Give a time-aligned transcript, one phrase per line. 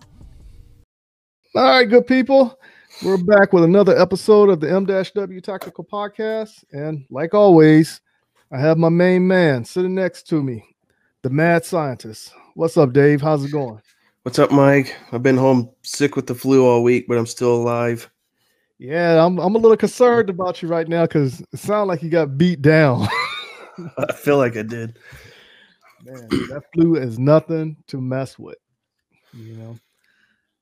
[1.54, 2.58] All right, good people.
[3.02, 6.62] We're back with another episode of the M-W Tactical Podcast.
[6.72, 8.02] And like always,
[8.52, 10.62] I have my main man sitting next to me,
[11.22, 12.34] the mad scientist.
[12.54, 13.22] What's up, Dave?
[13.22, 13.80] How's it going?
[14.24, 14.94] What's up, Mike?
[15.10, 18.10] I've been home sick with the flu all week, but I'm still alive.
[18.78, 22.10] Yeah, I'm I'm a little concerned about you right now because it sounds like you
[22.10, 23.08] got beat down.
[23.98, 24.98] I feel like I did.
[26.04, 28.58] Man, that flu is nothing to mess with.
[29.32, 29.78] You know.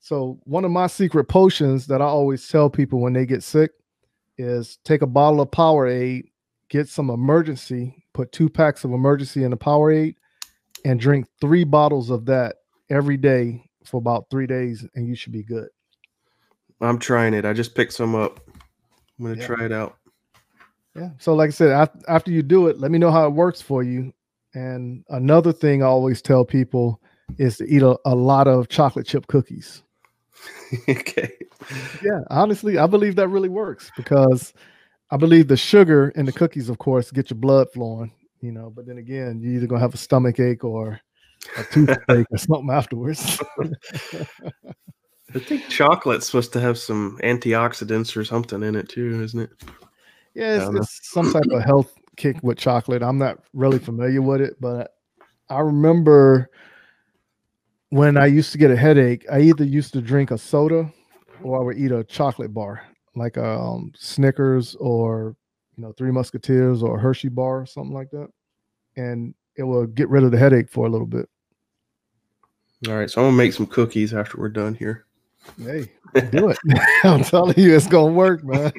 [0.06, 3.72] So one of my secret potions that I always tell people when they get sick
[4.38, 6.30] is take a bottle of Powerade,
[6.68, 10.14] get some Emergen-C, put two packs of Emergen-C in the Powerade,
[10.84, 12.54] and drink three bottles of that
[12.88, 15.66] every day for about three days, and you should be good.
[16.80, 17.44] I'm trying it.
[17.44, 18.48] I just picked some up.
[19.18, 19.46] I'm gonna Yeah.
[19.48, 19.96] try it out.
[20.94, 21.10] Yeah.
[21.18, 23.82] So, like I said, after you do it, let me know how it works for
[23.82, 24.12] you.
[24.54, 27.00] And another thing I always tell people
[27.38, 29.82] is to eat a, a lot of chocolate chip cookies.
[30.88, 31.32] okay.
[32.02, 34.52] Yeah, honestly, I believe that really works because
[35.10, 38.70] I believe the sugar in the cookies, of course, get your blood flowing, you know.
[38.74, 41.00] But then again, you're either gonna have a stomach ache or
[41.56, 43.40] a toothache or something afterwards.
[45.34, 49.50] I think chocolate's supposed to have some antioxidants or something in it too, isn't it?
[50.34, 53.02] yeah, it's, it's some type of health kick with chocolate.
[53.02, 54.92] I'm not really familiar with it, but
[55.48, 56.50] I remember
[57.96, 60.92] when I used to get a headache, I either used to drink a soda
[61.42, 62.82] or I would eat a chocolate bar,
[63.14, 65.34] like a um, Snickers or
[65.76, 68.28] you know Three Musketeers or a Hershey bar or something like that,
[68.96, 71.26] and it will get rid of the headache for a little bit.
[72.86, 75.06] All right, so I'm gonna make some cookies after we're done here.
[75.58, 75.90] Hey,
[76.30, 76.58] do it!
[77.04, 78.72] I'm telling you, it's gonna work, man.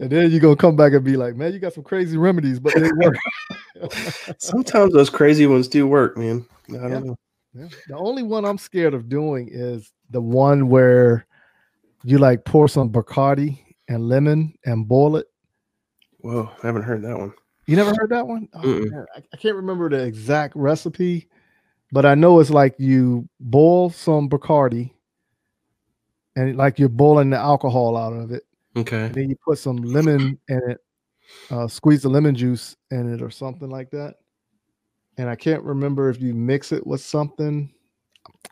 [0.00, 2.58] And then you're gonna come back and be like, man, you got some crazy remedies,
[2.58, 3.16] but they work.
[4.38, 6.46] Sometimes those crazy ones do work, man.
[6.70, 6.98] I don't Yeah.
[7.00, 7.16] know.
[7.56, 7.68] Yeah.
[7.88, 11.26] The only one I'm scared of doing is the one where
[12.04, 13.58] you like pour some Bacardi
[13.88, 15.26] and lemon and boil it.
[16.18, 17.32] Whoa, I haven't heard that one.
[17.66, 18.48] You never heard that one?
[18.52, 21.28] Oh, man, I, I can't remember the exact recipe,
[21.92, 24.92] but I know it's like you boil some Bacardi
[26.36, 28.44] and like you're boiling the alcohol out of it.
[28.76, 29.06] Okay.
[29.06, 30.78] And then you put some lemon in it,
[31.50, 34.16] uh, squeeze the lemon juice in it or something like that.
[35.18, 37.72] And I can't remember if you mix it with something.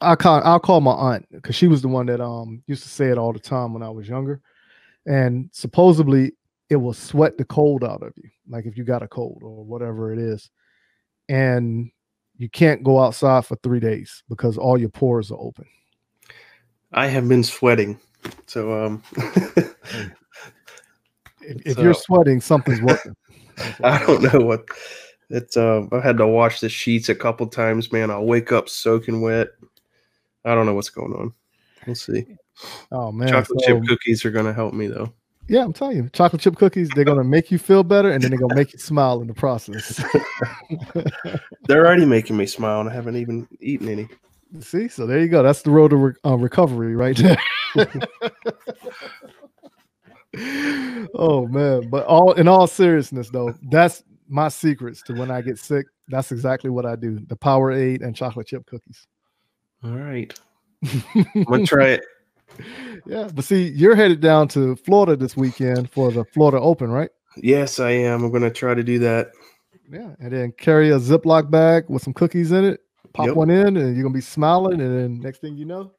[0.01, 2.89] I'll call I'll call my aunt because she was the one that um used to
[2.89, 4.41] say it all the time when I was younger.
[5.07, 6.33] And supposedly
[6.71, 9.65] it will sweat the cold out of you, like if you got a cold or
[9.65, 10.51] whatever it is.
[11.29, 11.91] And
[12.37, 15.67] you can't go outside for three days because all your pores are open.
[16.93, 17.99] I have been sweating.
[18.47, 19.03] So um
[21.47, 23.15] If, if you're sweating, something's working.
[23.85, 24.67] I don't know what
[25.31, 28.11] it's uh I've had to wash the sheets a couple times, man.
[28.11, 29.49] I'll wake up soaking wet.
[30.45, 31.33] I don't know what's going on.
[31.87, 32.27] We'll see.
[32.93, 35.13] Oh man, Chocolate so- chip cookies are gonna help me though.
[35.47, 38.31] Yeah, I'm telling you, chocolate chip cookies, they're gonna make you feel better and then
[38.31, 40.03] they're gonna make you smile in the process.
[41.67, 44.09] They're already making me smile and I haven't even eaten any.
[44.61, 45.43] See, so there you go.
[45.43, 47.37] That's the road to re- uh, recovery right there.
[51.15, 54.03] oh man, but all in all seriousness though, that's
[54.35, 55.87] my secrets to when I get sick.
[56.09, 59.07] That's exactly what I do: the Powerade and chocolate chip cookies.
[59.85, 60.37] All right.
[61.35, 62.05] I'm gonna try it.
[63.07, 67.11] yeah, but see, you're headed down to Florida this weekend for the Florida Open, right?
[67.37, 68.25] Yes, I am.
[68.25, 69.31] I'm gonna try to do that.
[69.91, 72.81] Yeah, and then carry a Ziploc bag with some cookies in it.
[73.13, 73.37] Pop Yep.
[73.37, 74.81] one in, and you're gonna be smiling.
[74.81, 75.93] And then next thing you know,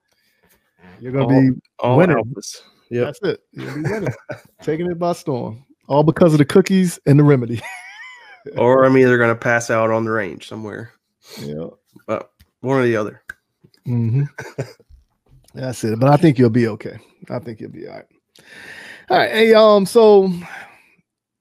[1.00, 1.50] you're gonna All- be
[1.80, 2.18] All Winning.
[2.18, 2.62] Alphas.
[2.92, 3.06] Yep.
[3.06, 3.40] that's it.
[3.54, 4.14] You're gonna be winning,
[4.62, 7.62] taking it by storm, all because of the cookies and the remedy.
[8.58, 10.92] Or I'm either gonna pass out on the range somewhere.
[11.38, 11.68] yeah,
[12.08, 12.32] But
[12.62, 13.22] one or the other.
[13.86, 14.24] hmm
[15.54, 16.00] that's it.
[16.00, 16.98] But I think you'll be okay.
[17.30, 18.06] I think you'll be all right.
[19.10, 19.32] All right.
[19.32, 20.32] Hey, um, so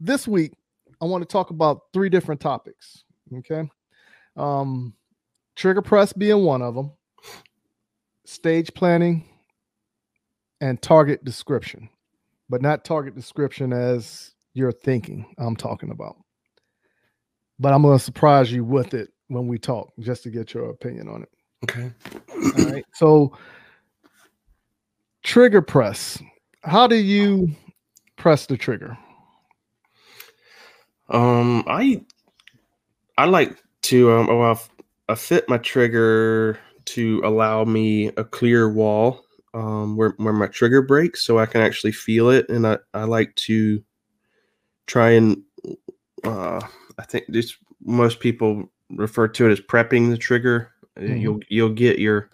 [0.00, 0.52] this week
[1.00, 3.04] I want to talk about three different topics.
[3.38, 3.68] Okay.
[4.36, 4.94] Um,
[5.56, 6.92] trigger press being one of them,
[8.26, 9.24] stage planning,
[10.60, 11.88] and target description,
[12.48, 16.16] but not target description as you're thinking I'm talking about.
[17.58, 20.70] But I'm going to surprise you with it when we talk just to get your
[20.70, 21.28] opinion on it.
[21.64, 21.90] Okay.
[22.58, 22.84] All right.
[22.94, 23.36] So
[25.22, 26.20] trigger press.
[26.62, 27.50] How do you
[28.16, 28.96] press the trigger?
[31.08, 32.02] Um, I
[33.18, 34.70] I like to um, well, I've-
[35.06, 39.22] I fit my trigger to allow me a clear wall
[39.52, 43.04] um, where where my trigger breaks, so I can actually feel it, and I I
[43.04, 43.84] like to
[44.86, 45.42] try and
[46.24, 46.60] uh,
[46.98, 50.70] I think this most people refer to it as prepping the trigger.
[50.96, 51.20] Uh, Mhm.
[51.20, 52.30] You'll you'll get your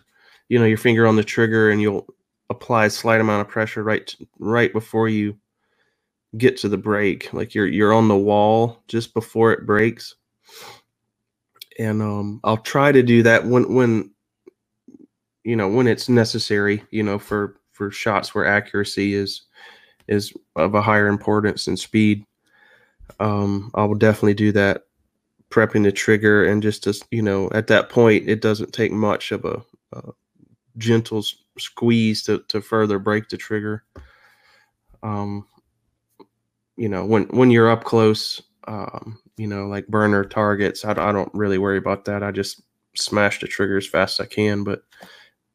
[0.49, 2.07] you know your finger on the trigger, and you'll
[2.51, 5.37] apply a slight amount of pressure right right before you
[6.37, 10.15] get to the break like you're you're on the wall just before it breaks
[11.79, 14.11] and um i'll try to do that when when
[15.45, 19.43] you know when it's necessary you know for for shots where accuracy is
[20.09, 22.25] is of a higher importance than speed
[23.19, 24.85] um i will definitely do that
[25.51, 29.33] prepping the trigger and just as you know at that point it doesn't take much
[29.33, 29.63] of a,
[29.93, 30.03] a
[30.79, 31.23] gentle
[31.59, 33.85] squeeze to to further break the trigger
[35.03, 35.47] um
[36.77, 41.35] you know when when you're up close um you know like burner targets I don't
[41.35, 42.63] really worry about that i just
[42.97, 44.83] smash the trigger as fast as i can but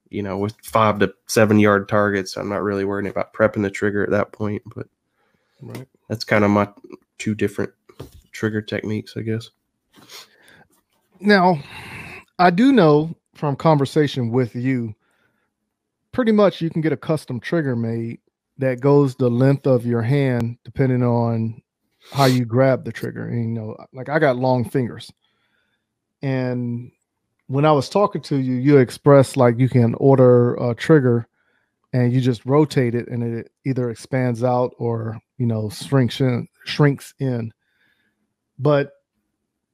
[0.09, 3.69] you know with five to seven yard targets i'm not really worrying about prepping the
[3.69, 4.87] trigger at that point but
[5.61, 5.87] Right.
[6.07, 6.67] That's kind of my
[7.17, 7.71] two different
[8.31, 9.49] trigger techniques i guess
[11.19, 11.59] Now,
[12.37, 14.93] I do know from conversation with you,
[16.11, 18.19] pretty much you can get a custom trigger made
[18.57, 21.61] that goes the length of your hand, depending on
[22.11, 23.27] how you grab the trigger.
[23.27, 25.11] And, you know, like I got long fingers.
[26.21, 26.91] And
[27.47, 31.27] when I was talking to you, you expressed like you can order a trigger
[31.93, 36.47] and you just rotate it and it either expands out or, you know, shrinks in,
[36.65, 37.51] shrinks in.
[38.57, 38.91] But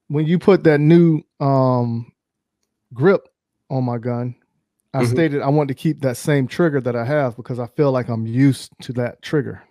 [0.07, 2.11] when you put that new um
[2.93, 3.27] grip
[3.69, 4.35] on my gun,
[4.93, 5.11] I Mhm.
[5.11, 8.09] stated I want to keep that same trigger that I have because I feel like
[8.09, 9.63] I'm used to that trigger.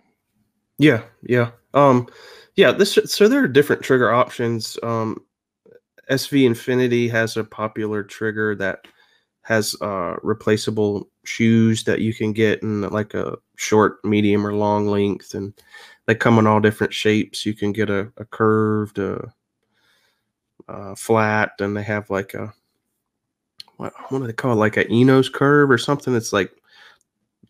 [0.77, 1.51] Yeah, yeah.
[1.73, 2.07] Um
[2.55, 4.77] yeah, this so there are different trigger options.
[4.83, 5.17] Um
[6.09, 8.85] SV Infinity has a popular trigger that
[9.43, 14.87] has uh replaceable shoes that you can get in like a short, medium or long
[14.87, 15.53] length and
[16.05, 17.45] they come in all different shapes.
[17.45, 19.31] You can get a, a curved a,
[20.67, 22.53] uh flat and they have like a
[23.77, 24.55] what what do they call it?
[24.55, 26.51] Like a Enos curve or something that's like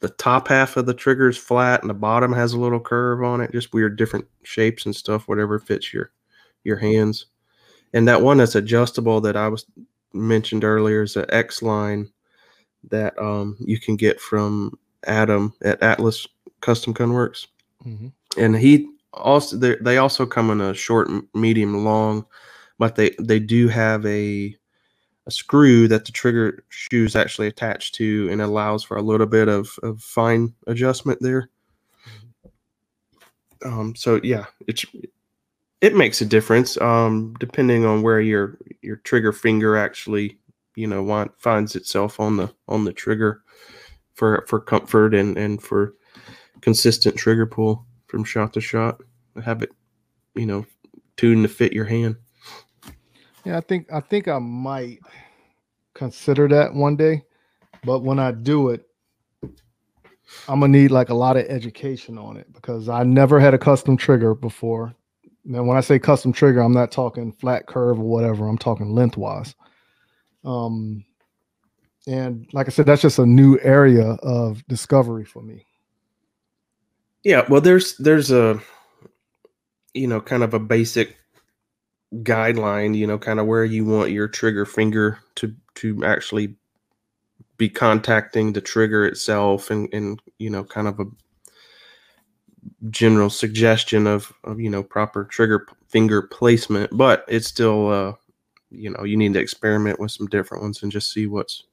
[0.01, 3.23] the top half of the trigger is flat and the bottom has a little curve
[3.23, 6.11] on it just weird different shapes and stuff whatever fits your
[6.63, 7.27] your hands
[7.93, 9.65] and that one that's adjustable that i was
[10.13, 12.09] mentioned earlier is an x line
[12.89, 16.27] that um, you can get from adam at atlas
[16.61, 17.47] custom gunworks
[18.37, 22.25] and he also they they also come in a short medium long
[22.77, 24.55] but they they do have a
[25.27, 29.27] a screw that the trigger shoe is actually attached to and allows for a little
[29.27, 31.49] bit of, of fine adjustment there.
[33.63, 34.83] Um so yeah it's
[35.81, 40.37] it makes a difference um depending on where your your trigger finger actually
[40.75, 43.43] you know want, finds itself on the on the trigger
[44.13, 45.95] for for comfort and and for
[46.61, 49.01] consistent trigger pull from shot to shot
[49.43, 49.71] have it
[50.35, 50.65] you know
[51.17, 52.15] tuned to fit your hand
[53.43, 54.99] Yeah, I think I think I might
[55.93, 57.23] consider that one day,
[57.83, 58.87] but when I do it,
[60.47, 63.57] I'm gonna need like a lot of education on it because I never had a
[63.57, 64.93] custom trigger before.
[65.43, 68.47] Now, when I say custom trigger, I'm not talking flat curve or whatever.
[68.47, 69.55] I'm talking lengthwise.
[70.43, 71.03] Um,
[72.07, 75.65] and like I said, that's just a new area of discovery for me.
[77.23, 78.59] Yeah, well, there's there's a
[79.93, 81.17] you know kind of a basic
[82.15, 86.55] guideline, you know, kind of where you want your trigger finger to to actually
[87.57, 91.05] be contacting the trigger itself, and and you know, kind of a
[92.89, 96.95] general suggestion of, of you know proper trigger finger placement.
[96.95, 98.13] But it's still, uh,
[98.69, 101.65] you know, you need to experiment with some different ones and just see what's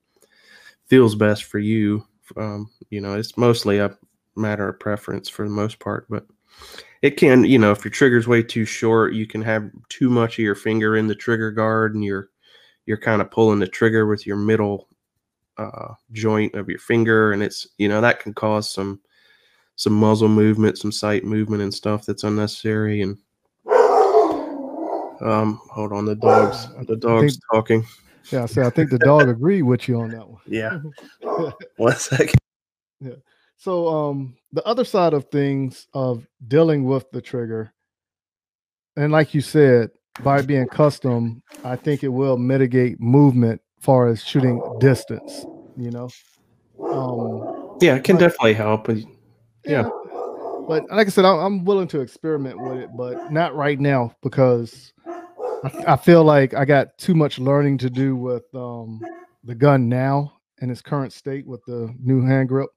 [0.86, 2.04] feels best for you.
[2.36, 3.96] Um, you know, it's mostly a
[4.36, 6.26] matter of preference for the most part, but
[7.02, 10.38] it can, you know, if your trigger's way too short, you can have too much
[10.38, 12.30] of your finger in the trigger guard and you're
[12.86, 14.88] you're kind of pulling the trigger with your middle
[15.58, 19.00] uh, joint of your finger and it's you know that can cause some
[19.78, 23.16] some muzzle movement some sight movement and stuff that's unnecessary and
[25.20, 27.86] um hold on the dogs the dogs think- talking
[28.32, 30.40] Yeah, I say I think the dog agreed with you on that one.
[30.46, 30.78] yeah
[31.76, 32.38] one second
[33.00, 33.14] Yeah.
[33.56, 37.72] So um the other side of things of dealing with the trigger,
[38.96, 39.90] and like you said,
[40.24, 45.44] by being custom, I think it will mitigate movement far as shooting distance,
[45.76, 46.08] you know.
[46.92, 48.88] Um Yeah, it can definitely help.
[49.68, 49.88] Yeah.
[50.68, 54.92] But like I said, I'm willing to experiment with it, but not right now because
[55.86, 59.00] I feel like I got too much learning to do with um,
[59.44, 62.70] the gun now in its current state with the new hand grip.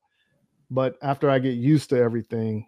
[0.69, 2.65] But after I get used to everything,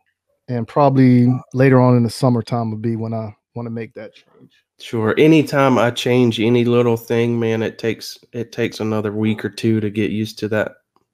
[0.49, 4.13] and probably later on in the summertime would be when I want to make that
[4.13, 4.51] change.
[4.79, 5.15] Sure.
[5.17, 9.79] Anytime I change any little thing, man, it takes it takes another week or two
[9.79, 10.73] to get used to that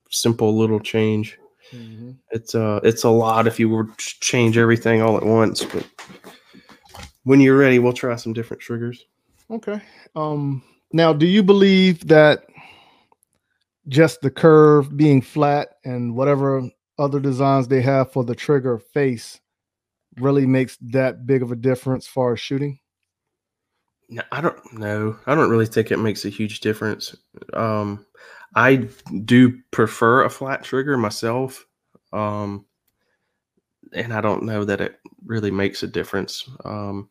[0.10, 1.39] simple little change.
[1.72, 2.12] Mm-hmm.
[2.32, 5.88] It's uh it's a lot if you were to change everything all at once, but
[7.24, 9.06] when you're ready, we'll try some different triggers.
[9.52, 9.82] Okay.
[10.16, 12.46] Um now do you believe that
[13.88, 19.40] just the curve being flat and whatever other designs they have for the trigger face
[20.18, 22.80] really makes that big of a difference far as shooting?
[24.10, 25.18] No, I don't know.
[25.28, 27.16] I don't really think it makes a huge difference.
[27.54, 28.06] Um,
[28.56, 28.88] I
[29.26, 31.66] do prefer a flat trigger myself.
[32.12, 32.66] Um,
[33.94, 36.50] and I don't know that it really makes a difference.
[36.66, 37.10] Um,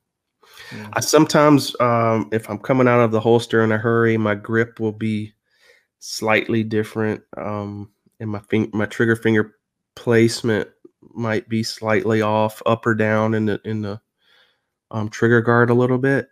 [0.75, 0.89] yeah.
[0.93, 4.81] I sometimes, um, if I'm coming out of the holster in a hurry, my grip
[4.81, 5.35] will be
[5.99, 7.23] slightly different.
[7.37, 7.91] Um,
[8.21, 9.55] and my fing- my trigger finger
[9.95, 10.69] placement
[11.15, 14.01] might be slightly off, up or down in the in the
[14.91, 16.29] um, trigger guard a little bit.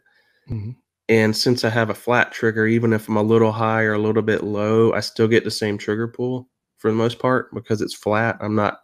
[0.50, 0.72] Mm-hmm.
[1.08, 3.98] And since I have a flat trigger, even if I'm a little high or a
[3.98, 6.48] little bit low, I still get the same trigger pull
[6.78, 8.36] for the most part because it's flat.
[8.40, 8.80] I'm not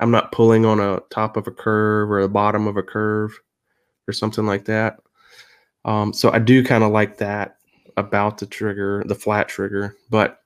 [0.00, 3.38] I'm not pulling on a top of a curve or the bottom of a curve
[4.06, 4.98] or something like that.
[5.84, 7.56] Um, so I do kind of like that
[7.96, 10.38] about the trigger, the flat trigger, but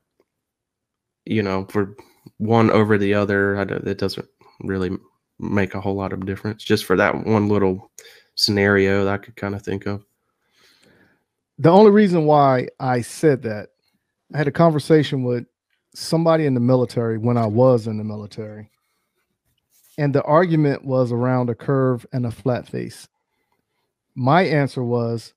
[1.25, 1.95] you know, for
[2.39, 4.29] one over the other, it doesn't
[4.61, 4.91] really
[5.39, 6.65] make a whole lot of difference.
[6.65, 7.91] Just for that one little
[8.35, 10.05] scenario that I could kind of think of.
[11.63, 13.69] The only reason why I said that,
[14.35, 15.47] I had a conversation with
[15.95, 18.69] somebody in the military when I was in the military.
[19.97, 23.07] And the argument was around a curve and a flat face.
[24.17, 25.35] My answer was,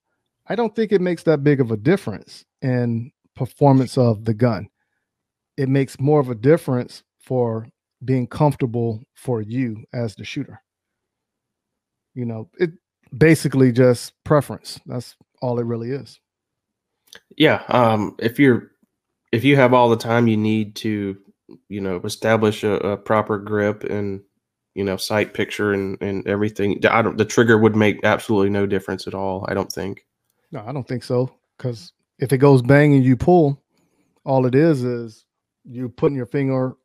[0.48, 4.70] I don't think it makes that big of a difference in performance of the gun.
[5.58, 7.68] It makes more of a difference for
[8.04, 10.60] being comfortable for you as the shooter.
[12.16, 12.72] You know, it
[13.16, 14.80] basically just preference.
[14.88, 16.20] That's all it really is.
[17.38, 17.64] Yeah.
[17.68, 18.72] Um, if you're
[19.32, 21.18] if you have all the time you need to,
[21.70, 24.22] you know, establish a, a proper grip and
[24.74, 27.18] you know sight picture and and everything, I don't.
[27.18, 29.46] The trigger would make absolutely no difference at all.
[29.48, 30.06] I don't think.
[30.52, 31.34] No, I don't think so.
[31.58, 33.62] Because if it goes bang and you pull,
[34.24, 35.26] all it is is
[35.64, 36.76] you putting your finger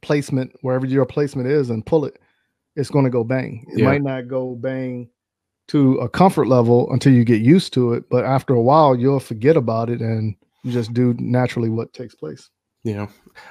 [0.00, 2.18] placement wherever your placement is and pull it,
[2.76, 3.64] it's going to go bang.
[3.72, 3.86] It yeah.
[3.86, 5.08] might not go bang
[5.68, 9.20] to a comfort level until you get used to it, but after a while you'll
[9.20, 12.50] forget about it and you just do naturally what takes place.
[12.84, 13.06] Yeah.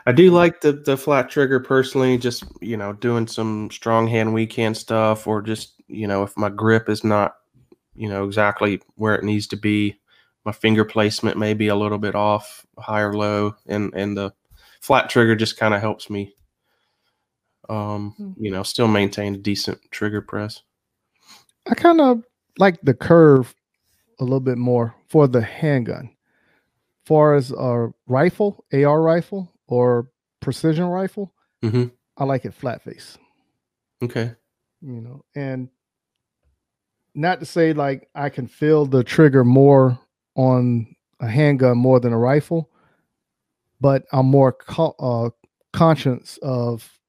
[0.05, 4.33] I do like the the flat trigger personally, just you know, doing some strong hand,
[4.33, 7.35] weak hand stuff, or just, you know, if my grip is not,
[7.95, 9.97] you know, exactly where it needs to be,
[10.43, 14.33] my finger placement may be a little bit off, high or low, and and the
[14.81, 16.35] flat trigger just kind of helps me
[17.71, 18.31] um, hmm.
[18.37, 20.61] you know, still maintain a decent trigger press.
[21.67, 22.23] I kind of
[22.57, 23.55] like the curve
[24.19, 26.11] a little bit more for the handgun.
[27.05, 31.87] Far as a rifle, AR rifle, or precision rifle, mm-hmm.
[32.17, 33.17] I like it flat face.
[34.03, 34.33] Okay.
[34.81, 35.69] You know, and
[37.13, 39.99] not to say like I can feel the trigger more
[40.35, 42.69] on a handgun more than a rifle,
[43.79, 45.29] but I'm more co- uh,
[45.73, 46.99] conscious of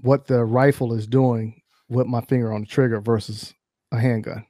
[0.00, 3.54] what the rifle is doing with my finger on the trigger versus
[3.96, 4.46] a handgun.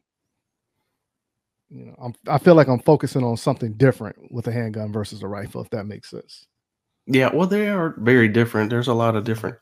[1.70, 5.22] You know, I'm, I feel like I'm focusing on something different with a handgun versus
[5.22, 6.46] a rifle, if that makes sense.
[7.06, 8.70] Yeah, well, they are very different.
[8.70, 9.56] There's a lot of different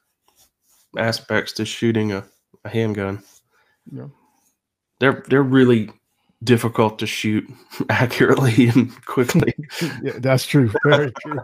[0.97, 2.25] aspects to shooting a,
[2.65, 3.23] a handgun.
[3.91, 4.09] Yeah,
[5.01, 5.91] they're they're really
[6.45, 7.49] difficult to shoot
[7.89, 9.55] accurately and quickly.
[10.03, 10.73] yeah, that's true.
[10.85, 11.41] Very true.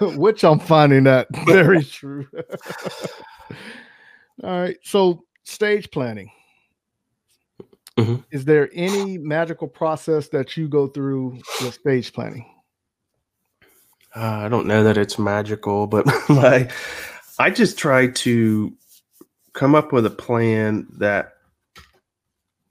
[0.16, 2.26] Which I'm finding that very true.
[4.42, 4.76] All right.
[4.82, 6.30] So stage planning.
[7.96, 8.16] Mm-hmm.
[8.30, 12.44] Is there any magical process that you go through with stage planning?
[14.14, 16.70] Uh, I don't know that it's magical, but my
[17.38, 18.72] I just try to
[19.52, 21.32] come up with a plan that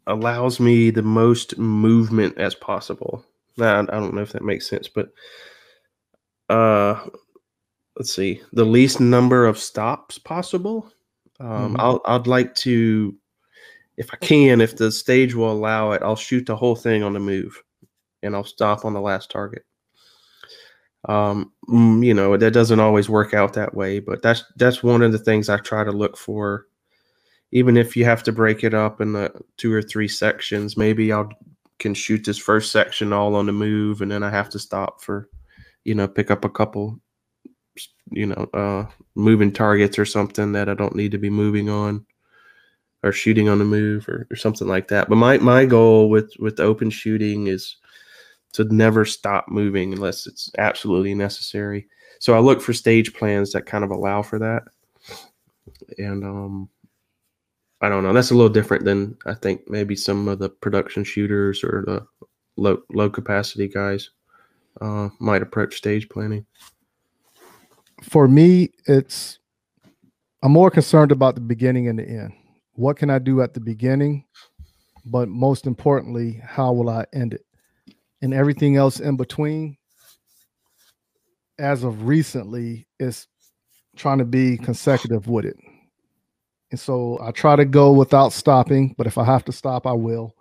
[0.07, 3.25] allows me the most movement as possible.
[3.57, 5.09] Now, I don't know if that makes sense, but
[6.49, 7.07] uh,
[7.97, 10.91] let's see, the least number of stops possible.
[11.39, 11.75] Um, mm-hmm.
[11.79, 13.15] I'll, I'd like to,
[13.97, 17.13] if I can, if the stage will allow it, I'll shoot the whole thing on
[17.13, 17.61] the move,
[18.23, 19.63] and I'll stop on the last target.
[21.07, 25.01] Um, mm, you know, that doesn't always work out that way, but that's that's one
[25.01, 26.67] of the things I try to look for.
[27.51, 31.11] Even if you have to break it up in the two or three sections, maybe
[31.11, 31.29] I'll
[31.79, 35.01] can shoot this first section all on the move, and then I have to stop
[35.01, 35.29] for,
[35.83, 36.99] you know, pick up a couple,
[38.11, 38.85] you know, uh,
[39.15, 42.05] moving targets or something that I don't need to be moving on,
[43.05, 45.07] or shooting on the move or, or something like that.
[45.07, 47.77] But my my goal with with open shooting is
[48.53, 51.87] to never stop moving unless it's absolutely necessary.
[52.19, 54.63] So I look for stage plans that kind of allow for that.
[55.99, 56.69] And um
[57.79, 58.13] I don't know.
[58.13, 62.07] That's a little different than I think maybe some of the production shooters or the
[62.57, 64.09] low low capacity guys
[64.81, 66.45] uh, might approach stage planning.
[68.01, 69.37] For me, it's
[70.41, 72.33] I'm more concerned about the beginning and the end.
[72.75, 74.25] What can I do at the beginning?
[75.05, 77.45] But most importantly, how will I end it?
[78.21, 79.77] And everything else in between,
[81.57, 83.27] as of recently, is
[83.95, 85.55] trying to be consecutive with it.
[86.71, 89.93] And so I try to go without stopping, but if I have to stop, I
[89.93, 90.35] will.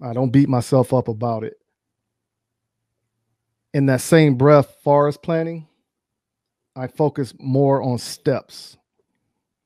[0.00, 1.54] I don't beat myself up about it.
[3.72, 5.68] In that same breath, forest planning,
[6.74, 8.76] I focus more on steps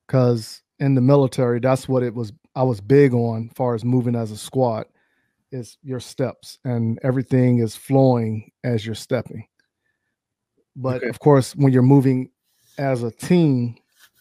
[0.05, 2.31] because in the military, that's what it was.
[2.55, 4.85] I was big on, far as moving as a squad,
[5.51, 9.47] is your steps, and everything is flowing as you're stepping.
[10.75, 11.09] But Okay.
[11.09, 12.29] of course, when you're moving
[12.77, 13.75] as a team,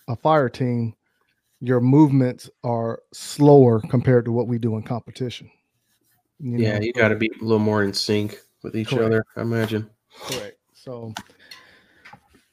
[0.08, 0.94] a fire team,
[1.60, 5.50] your movements are slower compared to what we do in competition.
[6.38, 9.06] You yeah, know, you got to be a little more in sync with each Correct.
[9.06, 9.90] other, I imagine.
[10.10, 10.58] Correct.
[10.74, 11.14] So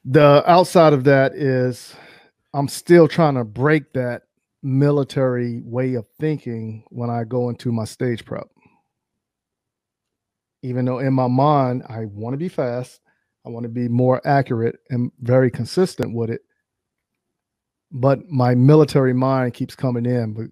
[0.05, 1.95] the outside of that is
[2.53, 4.24] I'm still trying to break that
[4.62, 8.48] military way of thinking when I go into my stage prep.
[10.62, 13.01] Even though in my mind I want to be fast,
[13.45, 16.41] I want to be more accurate and very consistent with it.
[17.91, 20.33] But my military mind keeps coming in.
[20.33, 20.46] But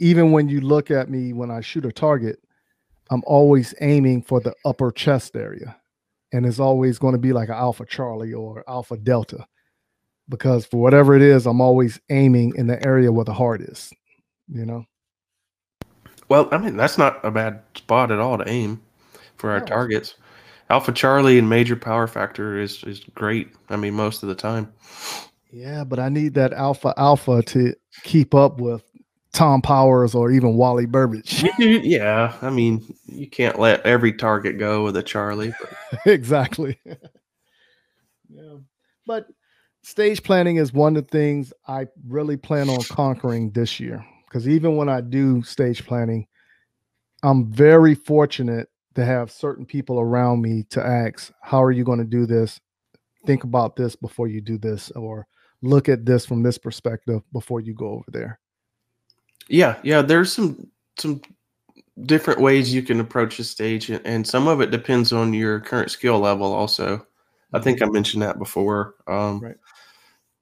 [0.00, 2.38] even when you look at me when I shoot a target,
[3.10, 5.76] I'm always aiming for the upper chest area
[6.32, 9.46] and it's always going to be like an alpha charlie or alpha delta
[10.28, 13.92] because for whatever it is i'm always aiming in the area where the heart is
[14.48, 14.84] you know
[16.28, 18.80] Well, I mean, that's not a bad spot at all to aim
[19.36, 19.66] for our No.
[19.66, 20.14] targets.
[20.70, 23.48] Alpha Charlie and major power factor is is great.
[23.68, 24.72] I mean, most of the time.
[25.52, 28.82] yeah but i need that alpha alpha to keep up with
[29.32, 32.32] tom powers or even wally burbage yeah.
[32.42, 35.52] I mean, you can't let every target go with a Charlie.
[36.06, 36.78] Exactly
[38.28, 38.56] yeah
[39.06, 39.26] but
[39.84, 44.48] stage planning is one of the things i really plan on conquering this year because
[44.48, 46.26] even when i do stage planning
[47.22, 51.98] i'm very fortunate to have certain people around me to ask how are you going
[51.98, 52.60] to do this
[53.26, 55.26] think about this before you do this or
[55.62, 58.38] look at this from this perspective before you go over there
[59.48, 61.20] yeah, yeah, there's some some
[62.04, 65.60] different ways you can approach a stage, and, and some of it depends on your
[65.60, 66.52] current skill level.
[66.52, 67.06] Also,
[67.52, 68.94] I think I mentioned that before.
[69.06, 69.56] Um, Right.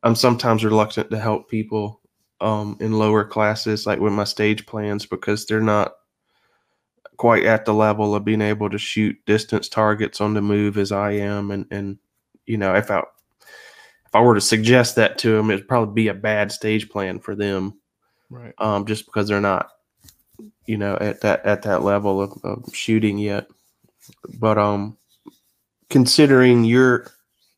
[0.02, 2.00] I'm sometimes reluctant to help people
[2.40, 5.92] um, in lower classes, like with my stage plans, because they're not
[7.16, 10.90] quite at the level of being able to shoot distance targets on the move as
[10.90, 11.50] I am.
[11.50, 11.98] And and
[12.46, 16.08] you know, if I if I were to suggest that to them, it'd probably be
[16.08, 17.78] a bad stage plan for them,
[18.28, 19.70] right um, just because they're not,
[20.66, 23.46] you know, at that at that level of, of shooting yet.
[24.40, 24.98] But um,
[25.90, 27.06] considering your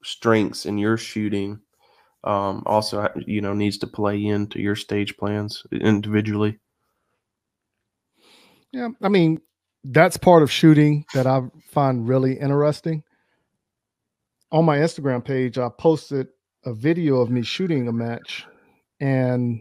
[0.02, 1.60] strengths and your shooting,
[2.24, 6.58] um, also you know needs to play into your stage plans individually.
[8.72, 9.40] Yeah, I mean,
[9.84, 13.04] that's part of shooting that I find really interesting.
[14.50, 16.28] On my Instagram page, I posted
[16.64, 18.46] a video of me shooting a match,
[19.00, 19.60] and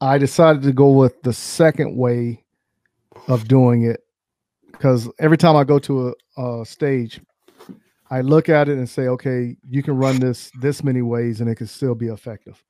[0.00, 2.44] I decided to go with the second way
[3.28, 4.00] of doing it
[4.80, 7.20] because every time I go to a, a stage,
[8.10, 11.48] I look at it and say, okay, you can run this this many ways and
[11.48, 12.62] it can still be effective.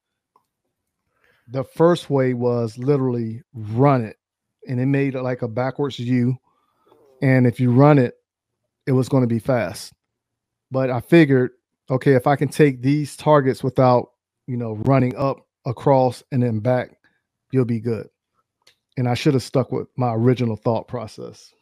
[1.49, 4.17] The first way was literally run it
[4.69, 6.37] and it made it like a backwards U.
[7.23, 8.15] And if you run it,
[8.87, 9.93] it was going to be fast.
[10.71, 11.53] But I figured,
[11.91, 14.11] okay, if I can take these targets without,
[14.47, 16.97] you know, running up across and then back,
[17.51, 18.09] you'll be good.
[18.97, 21.53] And I should have stuck with my original thought process.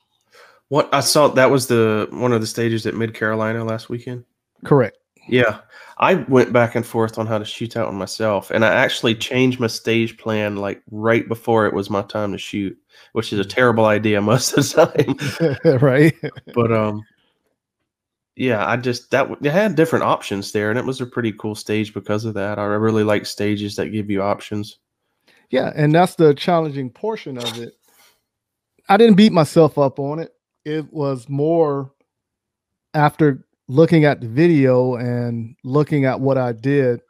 [0.68, 4.24] What I saw that was the one of the stages at Mid Carolina last weekend.
[4.64, 4.98] Correct.
[5.28, 5.61] Yeah,
[5.98, 9.14] I went back and forth on how to shoot that one myself, and I actually
[9.14, 12.78] changed my stage plan like right before it was my time to shoot,
[13.12, 15.81] which is a terrible idea most of the time.
[15.81, 16.14] right.
[16.54, 17.02] but um,
[18.37, 21.54] yeah, I just that they had different options there, and it was a pretty cool
[21.54, 22.59] stage because of that.
[22.59, 24.78] I really like stages that give you options.
[25.50, 27.74] Yeah, and that's the challenging portion of it.
[28.88, 30.33] I didn't beat myself up on it.
[30.68, 31.90] It was more
[32.92, 37.00] after looking at the video and looking at what I did,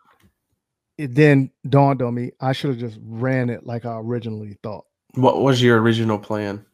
[0.97, 4.85] it then dawned on me I should have just ran it like I originally thought.
[5.14, 6.64] What was your original plan?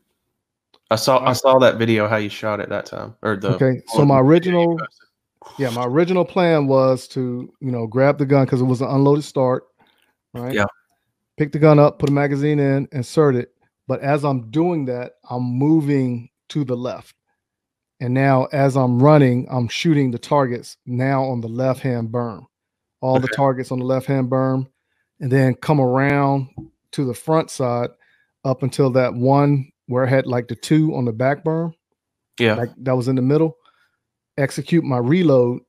[0.90, 3.55] I saw I um, saw that video how you shot it that time, or the
[3.55, 4.79] Okay, so my the video you original
[5.59, 8.88] yeah, my original plan was to, you know, grab the gun because it was an
[8.88, 9.64] unloaded start,
[10.33, 10.53] right?
[10.53, 10.66] Yeah.
[11.37, 13.53] Pick the gun up, put a magazine in, insert it.
[13.87, 17.15] But as I'm doing that, I'm moving to the left.
[18.01, 22.45] And now as I'm running, I'm shooting the targets now on the left hand berm.
[23.01, 24.67] All the targets on the left hand berm,
[25.21, 26.49] and then come around
[26.93, 27.91] to the front side
[28.45, 31.73] up until that one where I had like the two on the back berm
[32.41, 33.57] Yeah, like that was in the middle,
[34.39, 35.61] execute my reload,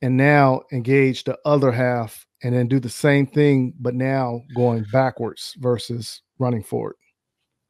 [0.00, 4.84] and now engage the other half and then do the same thing, but now going
[4.92, 6.94] backwards versus running forward.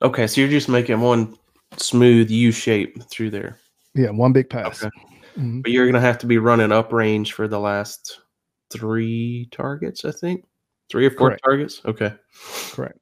[0.02, 0.26] okay.
[0.26, 1.36] So you're just making one
[1.76, 3.58] smooth U shape through there,
[3.94, 4.82] Yeah, one big pass.
[4.82, 4.90] Okay.
[5.36, 5.62] Mhm.
[5.62, 8.20] but you're gonna have to be running up range for the last
[8.70, 10.44] three targets, I think,
[10.90, 11.44] three or four Correct.
[11.44, 11.82] targets.
[11.84, 12.12] Okay.
[12.72, 12.98] Correct.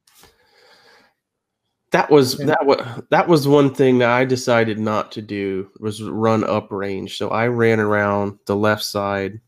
[1.91, 5.69] That was And- that was that was one thing that I decided not to do
[5.79, 7.17] was run up range.
[7.17, 9.39] So I ran around the left side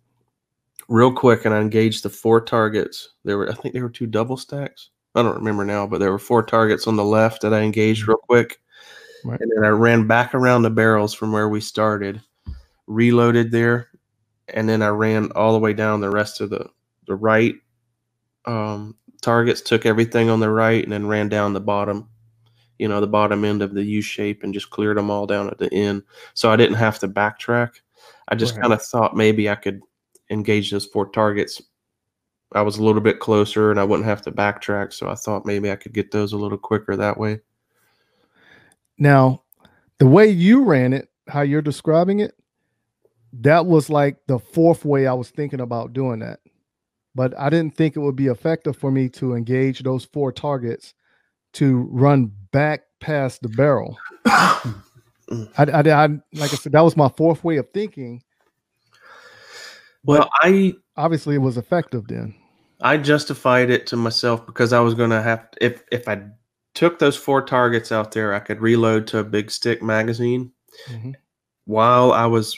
[0.88, 3.10] real quick and I engaged the four targets.
[3.26, 4.90] There were I think there were two double stacks.
[5.16, 8.08] I don't remember now, but there were four targets on the left that I engaged
[8.08, 8.60] real quick.
[9.24, 9.40] Right.
[9.40, 12.22] And then I ran back around the barrels from where we started,
[12.88, 13.90] reloaded there,
[14.54, 16.70] and then I ran all the way down the rest of the
[17.08, 17.56] the right
[18.46, 22.08] um, targets, took everything on the right, and then ran down the bottom
[22.80, 25.50] you know, the bottom end of the U shape and just cleared them all down
[25.50, 26.02] at the end.
[26.34, 27.82] So I didn't have to backtrack.
[28.30, 28.62] I just Right.
[28.62, 29.82] kind of thought maybe I could
[30.30, 31.62] engage those four targets.
[32.54, 34.94] I was a little bit closer and I wouldn't have to backtrack.
[34.94, 37.42] So I thought maybe I could get those a little quicker that way.
[39.00, 39.44] Now,
[39.98, 42.36] the way you ran it, how you're describing it,
[43.34, 46.40] that was like the fourth way I was thinking about doing that.
[47.16, 50.94] But I didn't think it would be effective for me to engage those four targets
[51.54, 53.98] to run back past the barrel.
[54.26, 54.74] I,
[55.58, 58.22] I, I like I said, that was my fourth way of thinking.
[60.04, 62.36] well, I Obviously, it was effective then.
[62.82, 66.22] I justified it to myself because I was going to have if if I
[66.74, 70.52] took those four targets out there, I could reload to a big stick magazine
[70.88, 71.16] Mhm.
[71.66, 72.56] while I was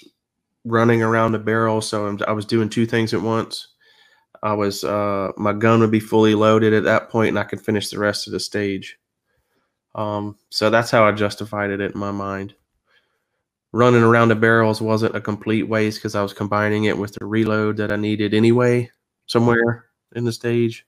[0.65, 1.81] running around the barrel.
[1.81, 3.67] So I was doing two things at once.
[4.43, 7.61] I was uh, my gun would be fully loaded at that point, and I could
[7.61, 8.97] finish the rest of the stage.
[9.93, 12.55] Um, so that's how I justified it in my mind.
[13.73, 17.25] Running around the barrels wasn't a complete waste because I was combining it with the
[17.25, 18.89] reload that I needed anyway
[19.27, 20.85] somewhere in the stage,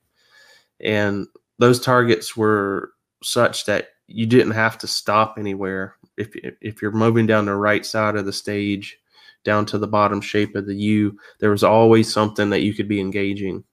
[0.81, 1.27] and
[1.59, 2.92] those targets were
[3.23, 7.85] such that you didn't have to stop anywhere if if you're moving down the right
[7.85, 8.99] side of the stage
[9.43, 12.87] down to the bottom shape of the U, there was always something that you could
[12.87, 13.63] be engaging.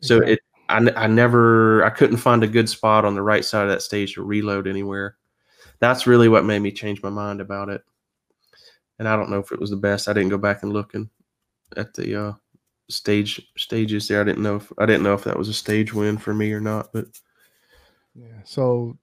[0.00, 0.32] So Exactly.
[0.34, 3.70] it, I, I never, I couldn't find a good spot on the right side of
[3.70, 5.16] that stage to reload anywhere.
[5.80, 7.82] That's really what made me change my mind about it.
[8.98, 10.08] And I don't know if it was the best.
[10.08, 11.10] I didn't go back and look in,
[11.76, 12.32] at the uh,
[12.88, 14.20] stage stages there.
[14.20, 16.52] I didn't know if I didn't know if that was a stage win for me
[16.52, 16.92] or not.
[16.92, 17.06] But
[18.14, 18.42] Yeah.
[18.44, 18.96] So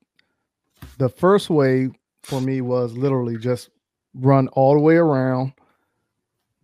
[0.97, 1.89] the first way
[2.23, 3.69] for me was literally just
[4.13, 5.53] run all the way around.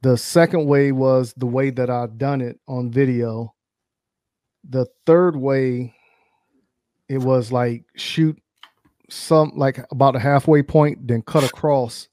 [0.01, 3.53] The second way was the way that I've done it on video.
[4.69, 5.95] The third way,
[7.07, 8.37] it was like shoot
[9.09, 12.07] some like about a halfway point, then cut across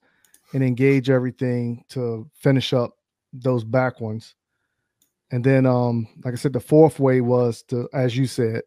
[0.53, 2.97] and engage everything to finish up
[3.33, 4.35] those back ones.
[5.33, 8.63] And then um, like I said, the fourth way was to, as you said,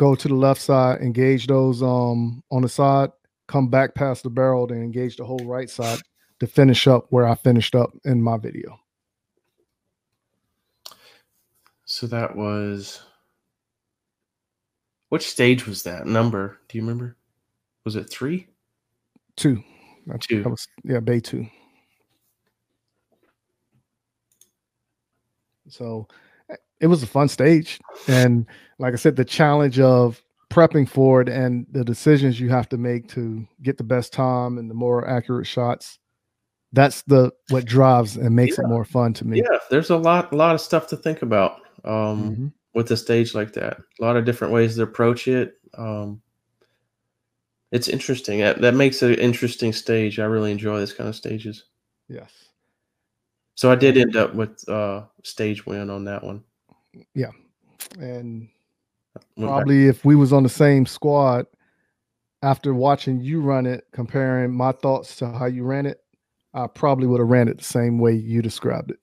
[0.00, 3.10] go to the left side, engage those um on the side,
[3.46, 6.00] come back past the barrel, then engage the whole right side
[6.40, 8.80] to finish up where I finished up in my video.
[11.84, 13.02] so that was
[15.10, 16.60] which stage was that number?
[16.68, 17.16] Do you remember?
[17.84, 18.46] Was it three?
[19.36, 19.62] Two.
[20.06, 20.42] That, Two.
[20.44, 21.46] Was yeah, bay two.
[25.68, 26.08] So
[26.80, 27.78] it was a fun stage.
[28.08, 28.46] And
[28.78, 32.76] like I said, the challenge of prepping for it and the decisions you have to
[32.76, 35.98] make to get the best time and the more accurate shots.
[36.72, 39.38] That's the what drives and makes it more fun to me.
[39.38, 41.60] Yeah, there's a lot, a lot of stuff to think about.
[41.84, 42.52] Um, Mhm.
[42.74, 43.78] with a stage like that.
[44.00, 45.54] A lot of different ways to approach it.
[45.76, 46.22] Um,
[47.72, 48.40] it's interesting.
[48.40, 50.18] That, that makes it an interesting stage.
[50.18, 51.64] I really enjoy this kind of stages.
[52.08, 52.30] Yes.
[53.56, 56.44] So I did end up with uh stage win on that one.
[57.14, 57.30] Yeah,
[57.98, 58.48] and
[59.38, 61.46] probably if we was on the same squad,
[62.42, 66.02] after watching you run it, comparing my thoughts to how you ran it,
[66.54, 68.98] I probably would have ran it the same way you described it.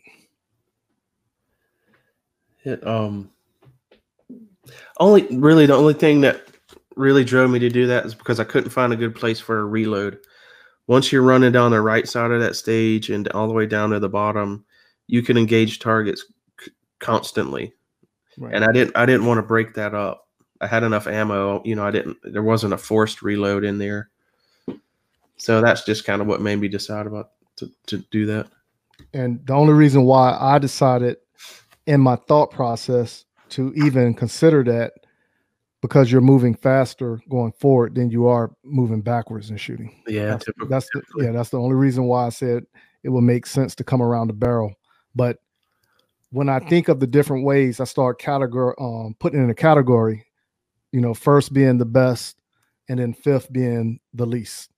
[2.63, 3.31] It um
[4.99, 6.47] only really the only thing that
[6.95, 9.59] really drove me to do that is because I couldn't find a good place for
[9.59, 10.17] a reload.
[10.87, 13.91] Once you're running down the right side of that stage and all the way down
[13.91, 14.65] to the bottom,
[15.07, 16.25] you can engage targets
[16.59, 17.73] c- constantly.
[18.37, 18.53] Right.
[18.53, 20.27] And I didn't I didn't want to break that up.
[20.61, 24.09] I had enough ammo, you know, I didn't there wasn't a forced reload in there.
[25.37, 28.47] So that's just kind of what made me decide about to, to do that.
[29.13, 31.17] And the only reason why I decided
[31.85, 34.93] in my thought process to even consider that
[35.81, 40.01] because you're moving faster going forward than you are moving backwards and shooting.
[40.07, 41.25] Yeah, That's, that's the, typically.
[41.25, 42.65] yeah, that's the only reason why I said
[43.03, 44.73] it would make sense to come around the barrel.
[45.15, 45.37] But
[46.31, 50.25] when I think of the different ways, I start category um, putting in a category.
[50.91, 52.37] You know, first being the best,
[52.89, 54.71] and then fifth being the least.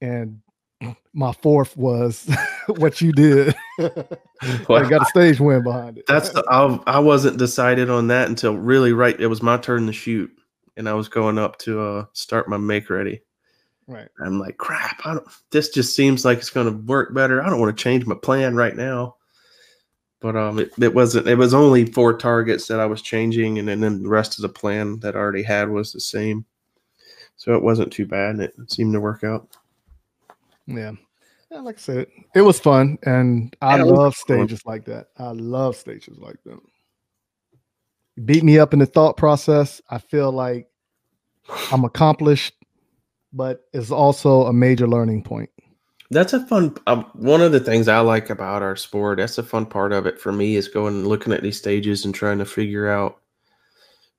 [0.00, 0.40] And
[1.12, 2.28] my fourth was
[2.66, 3.54] what you did.
[3.78, 6.06] I got a stage win behind it.
[6.06, 9.18] That's the, I, I wasn't decided on that until really right.
[9.18, 10.30] It was my turn to shoot,
[10.76, 13.20] and I was going up to uh, start my make ready.
[13.86, 14.08] right.
[14.24, 15.00] I'm like, crap.
[15.04, 15.28] I don't.
[15.50, 17.42] This just seems like it's going to work better.
[17.42, 19.16] I don't want to change my plan right now.
[20.24, 21.28] But um, it, it wasn't.
[21.28, 24.42] It was only four targets that I was changing, and then, then the rest of
[24.42, 26.46] the plan that I already had was the same.
[27.36, 29.54] So it wasn't too bad, and it seemed to work out.
[30.66, 30.92] Yeah.
[31.50, 34.48] Yeah, like I said, it was fun, and I Yeah, love fun.
[34.48, 35.08] stages like that.
[35.18, 36.58] I love stages like that.
[38.24, 39.82] Beat me up in the thought process.
[39.90, 40.68] I feel like
[41.70, 42.54] I'm accomplished,
[43.34, 45.50] but it's also a major learning point.
[46.10, 46.76] That's a fun.
[46.86, 49.18] Um, one of the things I like about our sport.
[49.18, 52.04] That's a fun part of it for me is going and looking at these stages
[52.04, 53.20] and trying to figure out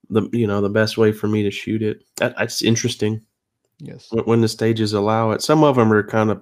[0.10, 2.04] the you know the best way for me to shoot it.
[2.18, 3.22] That, that's interesting
[3.80, 4.08] Yes.
[4.12, 5.42] when, when the stages allow it.
[5.42, 6.42] Some of them are kind of.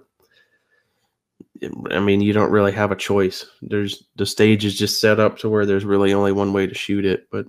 [1.92, 3.46] I mean, you don't really have a choice.
[3.62, 6.74] There's the stage is just set up to where there's really only one way to
[6.74, 7.46] shoot it, but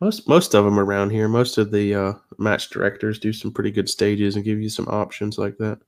[0.00, 3.70] most most of them around here, most of the uh, match directors do some pretty
[3.70, 5.78] good stages and give you some options like that.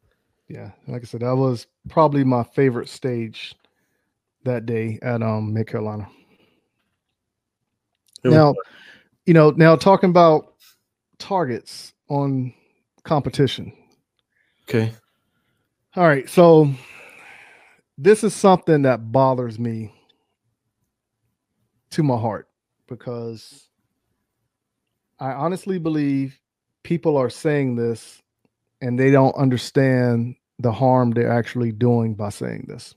[0.49, 0.71] Yeah.
[0.87, 3.55] Like I said, that was probably my favorite stage
[4.45, 6.09] that day at um Mid Carolina.
[8.25, 8.55] Now,
[9.25, 10.55] you know, now talking about
[11.19, 12.53] targets on
[13.05, 13.73] competition.
[14.69, 14.93] Okay.
[15.95, 16.71] All right, so
[17.97, 19.93] this is something that bothers me
[21.91, 22.49] to my heart
[22.87, 23.69] because
[25.19, 26.39] I honestly believe
[26.83, 28.23] people are saying this
[28.81, 32.95] and they don't understand the harm they're actually doing by saying this.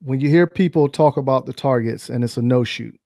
[0.00, 2.98] When you hear people talk about the targets and it's a no shoot,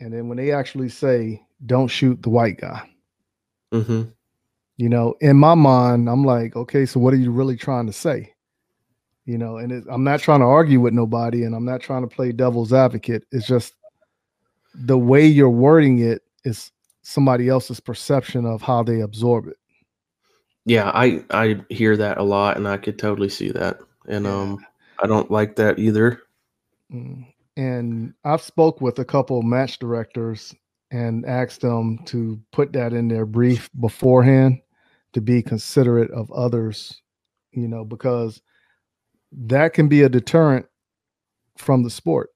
[0.00, 2.88] and then when they actually say, don't shoot the white guy,
[3.72, 4.02] Mm-hmm.
[4.76, 7.92] you know in my mind i'm like okay so what are you really trying to
[7.92, 8.32] say
[9.24, 12.02] you know and it, i'm not trying to argue with nobody and i'm not trying
[12.02, 13.74] to play devil's advocate it's just
[14.72, 16.70] the way you're wording it is
[17.02, 19.56] somebody else's perception of how they absorb it
[20.66, 24.32] Yeah, I I hear that a lot, and I could totally see that, and Yeah.
[24.34, 24.66] um,
[25.02, 26.20] I don't like that either.
[26.92, 27.26] Mm.
[27.56, 30.54] and i've spoke with a couple match directors
[30.92, 34.60] and asked them to put that in their brief beforehand
[35.12, 37.02] to be considerate of others
[37.50, 38.40] you know because
[39.32, 40.64] that can be a deterrent
[41.58, 42.30] from the sport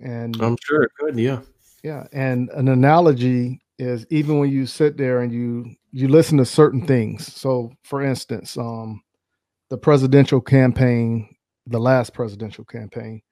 [0.00, 1.18] and I'm sure it could.
[1.18, 1.40] Yeah.
[1.82, 6.44] yeah and an analogy is even when you sit there and you you listen to
[6.44, 7.32] certain things.
[7.34, 9.02] So for instance um
[9.70, 11.28] the presidential campaign
[11.66, 13.22] the last presidential campaign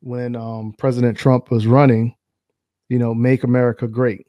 [0.00, 2.14] when um president trump was running
[2.88, 4.26] you know make america great.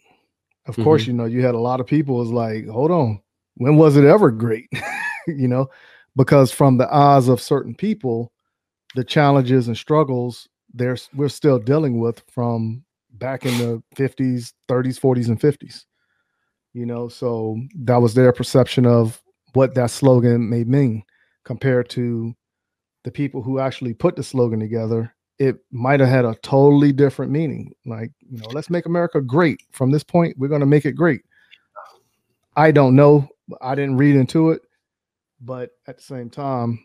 [0.67, 3.21] Of course you know you had a lot of people was like hold on
[3.55, 4.69] when was it ever great?
[5.27, 5.69] You know
[6.15, 8.31] because from the eyes of certain people
[8.95, 12.83] the challenges and struggles there's we're still dealing with from
[13.13, 15.85] back in the 50s 30s 40s and 50s
[16.73, 19.21] you know so that was their perception of
[19.53, 21.03] what that slogan may mean
[21.43, 22.33] compared to
[23.03, 25.13] the people who actually put the slogan together.
[25.39, 27.73] It might have had a totally different meaning.
[27.85, 29.59] Like you know let's make america great.
[29.71, 31.21] From this point we're going to make it great.
[32.55, 33.27] I don't know.
[33.59, 34.61] I didn't read into it
[35.41, 36.79] but at the same time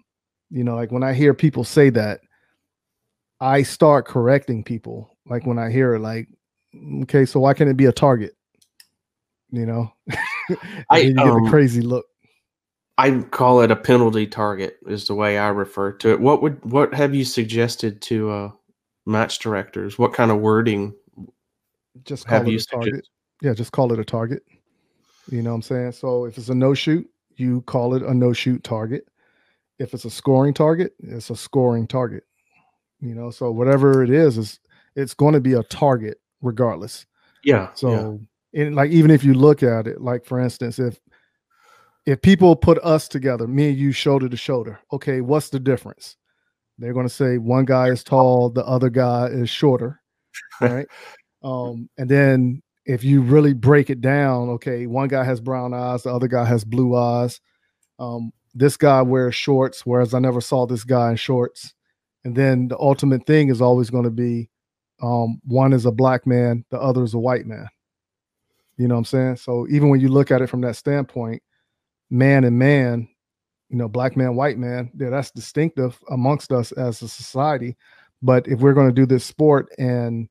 [0.51, 2.21] you know like when i hear people say that
[3.41, 6.29] i start correcting people like when i hear it like
[7.03, 8.35] okay so why can't it be a target
[9.51, 9.93] you know
[10.91, 12.07] I, you get um, the crazy look
[12.99, 16.21] I call it a penalty target is the way I refer to it.
[16.21, 18.51] What would what have you suggested to uh,
[19.05, 19.99] match directors?
[19.99, 20.95] What kind of wording
[22.05, 23.09] Just call have it you a target.
[23.43, 24.43] Yeah, just call it a target.
[25.31, 25.93] You know what I'm saying?
[25.93, 29.07] So if it's a no shoot, you call it a no shoot target.
[29.79, 32.25] If it's a scoring target, it's a scoring target.
[33.09, 34.61] You know, so whatever it is, is
[34.95, 37.07] it's going to be a target regardless.
[37.45, 37.55] Yeah.
[37.55, 37.69] yeah.
[37.75, 38.21] So,
[38.55, 40.99] and like even if you look at it, like for instance, if
[42.07, 46.17] if people put us together, me and you shoulder to shoulder, okay, what's the difference?
[46.79, 50.01] They're going to say one guy is tall, the other guy is shorter,
[50.61, 50.87] right?
[51.43, 56.05] um, and then if you really break it down, okay, one guy has brown eyes,
[56.05, 57.41] the other guy has blue eyes.
[57.99, 61.75] Um, this guy wears shorts, whereas I never saw this guy in shorts.
[62.27, 64.51] And then the ultimate thing is always going to be
[65.01, 67.69] um, one is a black man, the other is a white man.
[68.77, 69.37] You know what I'm saying?
[69.37, 71.41] So even when you look at it from that standpoint,
[72.11, 73.09] man and man,
[73.69, 77.77] you know, black man, white man, yeah, that's distinctive amongst us as a society.
[78.21, 80.29] But if we're going to do this sport and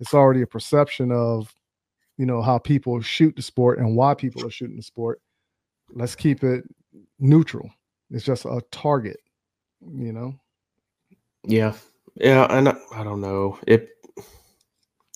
[0.00, 1.50] it's already a perception of,
[2.18, 5.22] you know, how people shoot the sport and why people are shooting the sport,
[5.94, 6.64] let's keep it
[7.18, 7.70] neutral.
[8.10, 9.20] It's just a target,
[9.80, 10.38] you know?
[11.44, 11.74] Yeah.
[12.16, 12.46] Yeah.
[12.50, 13.58] And I, I don't know.
[13.66, 13.88] It,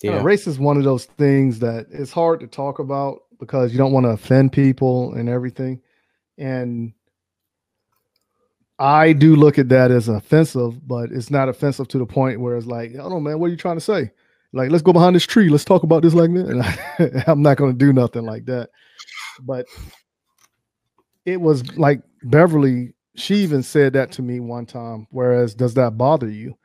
[0.01, 0.15] Yeah.
[0.15, 0.23] yeah.
[0.23, 3.91] race is one of those things that it's hard to talk about because you don't
[3.91, 5.81] want to offend people and everything.
[6.37, 6.93] And
[8.79, 12.57] I do look at that as offensive, but it's not offensive to the point where
[12.57, 14.11] it's like, I don't know, man, what are you trying to say?
[14.51, 15.49] Like, let's go behind this tree.
[15.49, 16.47] Let's talk about this like that.
[16.47, 18.69] And I, I'm not going to do nothing like that.
[19.41, 19.65] But
[21.25, 25.07] it was like Beverly, she even said that to me one time.
[25.11, 26.57] Whereas, does that bother you?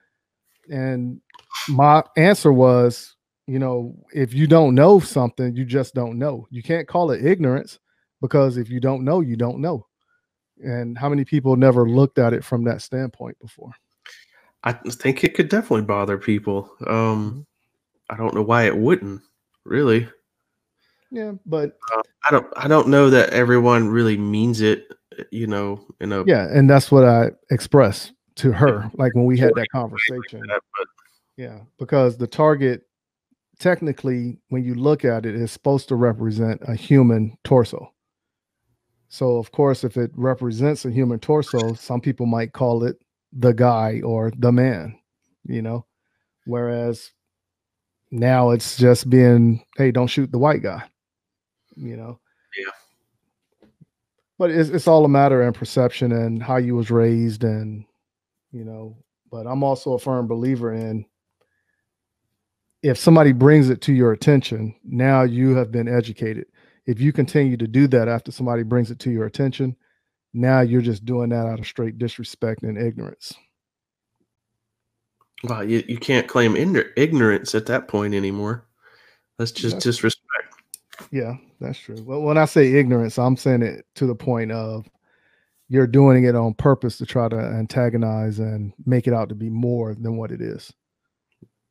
[0.70, 1.20] And
[1.68, 6.46] my answer was, you know, if you don't know something, you just don't know.
[6.50, 7.78] You can't call it ignorance
[8.20, 9.86] because if you don't know, you don't know.
[10.62, 13.70] And how many people never looked at it from that standpoint before?
[14.64, 16.70] I think it could definitely bother people.
[16.86, 17.46] Um,
[18.10, 19.22] I don't know why it wouldn't
[19.64, 20.08] really.
[21.10, 22.46] Yeah, but Uh, I don't.
[22.56, 24.92] I don't know that everyone really means it.
[25.30, 29.38] You know, in a yeah, and that's what I expressed to her, like when we
[29.38, 30.40] had that conversation.
[30.48, 30.62] that,
[31.36, 32.82] Yeah, because the target,
[33.58, 37.92] technically, when you look at it, is supposed to represent a human torso.
[39.08, 42.96] So, of course, if it represents a human torso, some people might call it
[43.32, 44.98] the guy or the man,
[45.44, 45.86] you know,
[46.46, 47.10] whereas
[48.10, 50.84] now it's just being, hey, don't shoot the white guy,
[51.76, 52.20] you know.
[54.38, 54.46] Yeah.
[54.46, 57.84] But it's, it's all a matter of perception and how you was raised and,
[58.52, 58.96] you know,
[59.30, 61.04] but I'm also a firm believer in
[62.82, 66.46] if somebody brings it to your attention, now you have been educated.
[66.86, 69.76] If you continue to do that after somebody brings it to your attention,
[70.32, 73.34] now you're just doing that out of straight disrespect and ignorance.
[75.42, 78.64] well, you, you can't claim ignorance at that point anymore.
[79.38, 80.24] That's just That's- disrespect.
[81.10, 82.02] Yeah, that's true.
[82.04, 84.88] Well, when I say ignorance, I'm saying it to the point of
[85.68, 89.50] you're doing it on purpose to try to antagonize and make it out to be
[89.50, 90.72] more than what it is.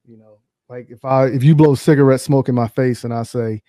[0.05, 3.23] You know, like if I if you blow cigarette smoke in my face and I
[3.23, 3.61] say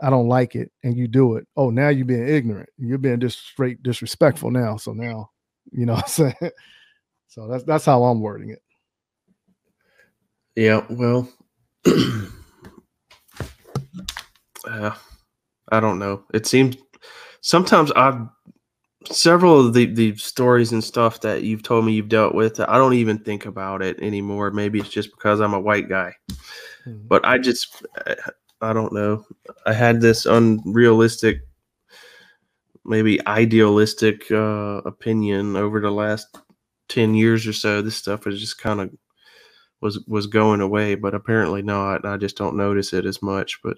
[0.00, 2.68] I don't like it and you do it, oh now you're being ignorant.
[2.78, 4.76] You're being just straight disrespectful now.
[4.76, 5.30] So now,
[5.72, 6.34] you know I'm saying?
[7.28, 8.62] So that's that's how I'm wording it.
[10.56, 11.28] Yeah, well,
[14.68, 14.92] uh,
[15.70, 16.24] I don't know.
[16.34, 16.76] It seems
[17.40, 18.20] sometimes I've
[19.10, 22.60] several of the the stories and stuff that you've told me you've dealt with.
[22.60, 24.50] I don't even think about it anymore.
[24.50, 26.14] Maybe it's just because I'm a white guy,
[26.86, 27.08] Mhm.
[27.08, 29.26] but I just I- don't know.
[29.66, 31.42] I had this unrealistic,
[32.84, 36.38] maybe idealistic uh, opinion over the last
[36.88, 37.82] ten years or so.
[37.82, 38.90] This stuff is just kind of
[39.84, 42.06] was was going away, but apparently not.
[42.06, 43.76] I just don't notice it as much, but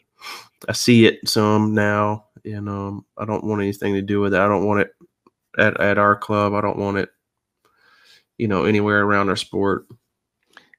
[0.68, 4.40] I see it some now, and um, I don't want anything to do with it.
[4.40, 4.94] I don't want it
[5.58, 6.54] at at our club.
[6.54, 7.10] I don't want it,
[8.38, 9.88] you know, anywhere around our sport.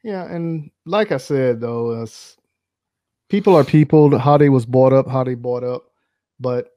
[0.02, 2.38] Yeah, and like I said though, it's,
[3.30, 4.18] people are people.
[4.18, 5.84] How they was brought up, how they brought up.
[6.40, 6.70] But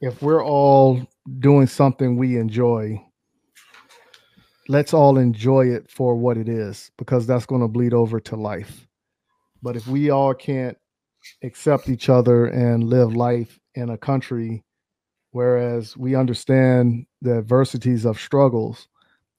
[0.00, 1.06] if we're all
[1.38, 3.04] doing something we enjoy,
[4.68, 8.36] let's all enjoy it for what it is, because that's going to bleed over to
[8.36, 8.86] life.
[9.62, 10.76] But if we all can't
[11.42, 14.62] accept each other and live life in a country,
[15.30, 18.88] whereas we understand the adversities of struggles,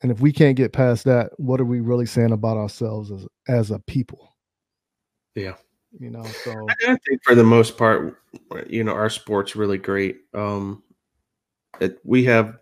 [0.02, 3.28] and if we can't get past that, what are we really saying about ourselves as
[3.48, 4.36] as a people?
[5.36, 5.56] Yeah.
[5.98, 8.22] You know, so I think for the most part,
[8.68, 10.22] you know, our sport's really great.
[10.34, 10.84] Um,
[11.80, 12.58] it, we have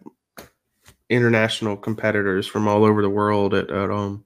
[1.14, 4.24] international competitors from all over the world at, at um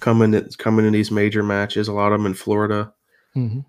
[0.00, 1.88] coming at, coming in these major matches.
[1.88, 2.92] A lot of them in Florida.
[3.34, 3.64] Mhm.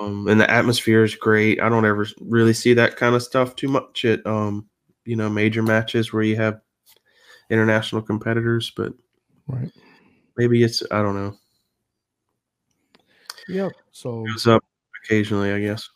[0.00, 1.60] Um, and the atmosphere is great.
[1.60, 4.66] I don't ever really see that kind of stuff too much at um,
[5.04, 6.60] you know, major matches where you have
[7.50, 8.94] international competitors, but
[9.46, 9.70] Right.
[10.36, 11.36] maybe it's I don't know.
[13.48, 13.72] Yep.
[13.92, 14.64] So It goes up
[15.04, 15.88] occasionally, I guess.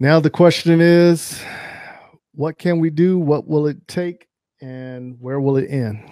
[0.00, 1.42] now the question is
[2.34, 3.18] what can we do?
[3.18, 4.27] What will it take?
[4.60, 6.02] And where will it end?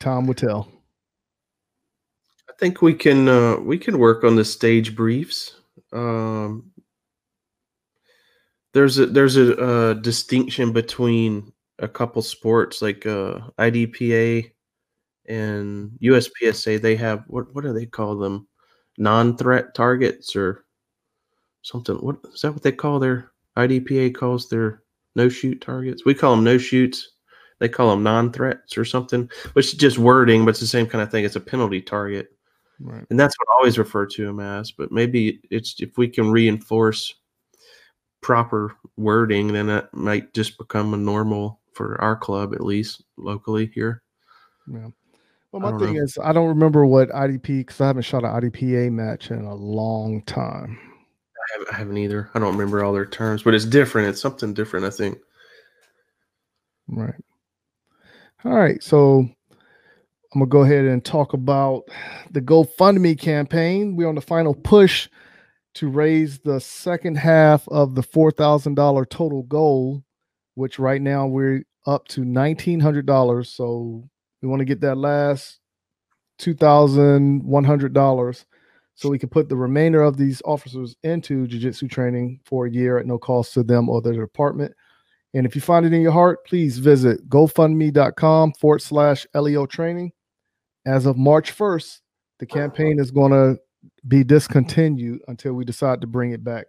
[0.00, 0.68] Time will tell.
[2.48, 5.56] I think we can uh, we can work on the stage briefs.
[5.92, 6.72] Um,
[8.74, 14.50] there's a there's a, uh distinction between a couple sports like uh, IDPA
[15.26, 16.80] and USPSA.
[16.80, 18.48] They have what what do they call them?
[18.98, 20.64] Non-threat targets or
[21.62, 21.96] something.
[21.96, 22.52] What is that?
[22.52, 24.82] What they call their IDPA calls their
[25.14, 26.04] no shoot targets?
[26.04, 27.10] We call them no shoots.
[27.58, 31.02] They call them non-threats or something, which is just wording, but it's the same kind
[31.02, 31.24] of thing.
[31.24, 32.28] It's a penalty target
[32.82, 33.06] Right.
[33.10, 34.72] and that's what I always refer to him as.
[34.72, 37.14] But maybe it's if we can reinforce
[38.20, 43.70] proper wording, then that might just become a normal for our club, at least locally
[43.74, 44.02] here.
[44.66, 44.88] Yeah.
[45.52, 46.02] Well, my thing know.
[46.02, 49.54] is, I don't remember what IDP because I haven't shot an IDPA match in a
[49.54, 50.78] long time.
[51.70, 52.30] I haven't, either.
[52.34, 54.08] I don't remember all their terms, but it's different.
[54.08, 55.18] It's something different, I think.
[56.88, 57.14] Right.
[58.44, 58.82] All right.
[58.82, 59.28] So
[60.34, 61.82] I'm gonna go ahead and talk about
[62.30, 63.96] the GoFundMe campaign.
[63.96, 65.08] We're on the final push
[65.74, 70.02] to raise the second half of the four thousand dollar total goal,
[70.54, 73.50] which right now we're up to nineteen hundred dollars.
[73.50, 74.08] So
[74.40, 75.60] we want to get that last
[76.38, 78.44] two thousand one hundred dollars
[78.94, 82.98] so we can put the remainder of these officers into jiu-jitsu training for a year
[82.98, 84.74] at no cost to them or their department.
[85.34, 90.12] And if you find it in your heart, please visit gofundme.com forward slash LEO training.
[90.84, 92.00] As of March 1st,
[92.38, 93.58] the campaign is going to
[94.08, 96.66] be discontinued until we decide to bring it back.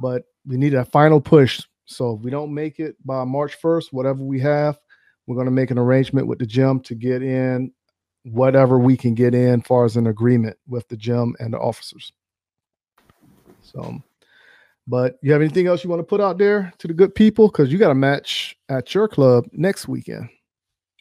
[0.00, 1.62] But we need a final push.
[1.84, 4.78] So if we don't make it by March 1st, whatever we have,
[5.26, 7.72] we're going to make an arrangement with the gym to get in
[8.24, 12.12] whatever we can get in far as an agreement with the gym and the officers.
[13.62, 14.02] So,
[14.86, 17.48] but you have anything else you want to put out there to the good people?
[17.48, 20.28] Because you got a match at your club next weekend.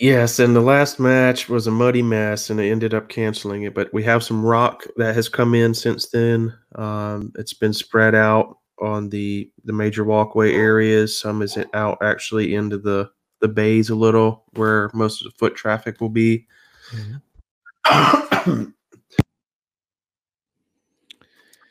[0.01, 3.75] Yes, and the last match was a muddy mess, and it ended up canceling it.
[3.75, 6.51] But we have some rock that has come in since then.
[6.75, 11.19] Um, it's been spread out on the the major walkway areas.
[11.19, 13.11] Some is out actually into the
[13.41, 16.47] the bays a little, where most of the foot traffic will be.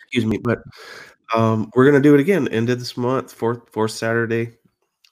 [0.02, 0.58] Excuse me, but
[1.34, 4.56] um, we're gonna do it again end of this month, fourth fourth Saturday,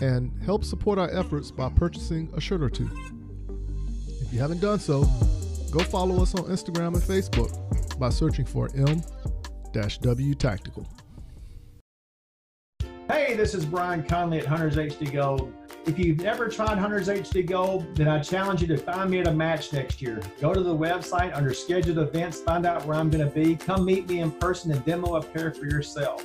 [0.00, 2.88] and help support our efforts by purchasing a shirt or two.
[4.20, 5.00] If you haven't done so,
[5.72, 10.86] go follow us on Instagram and Facebook by searching for M-W Tactical.
[13.08, 15.54] Hey, this is Brian Conley at Hunters HD Gold.
[15.86, 19.28] If you've never tried Hunters HD Gold, then I challenge you to find me at
[19.28, 20.20] a match next year.
[20.40, 23.54] Go to the website under scheduled events, find out where I'm going to be.
[23.54, 26.24] Come meet me in person and demo a pair for yourself.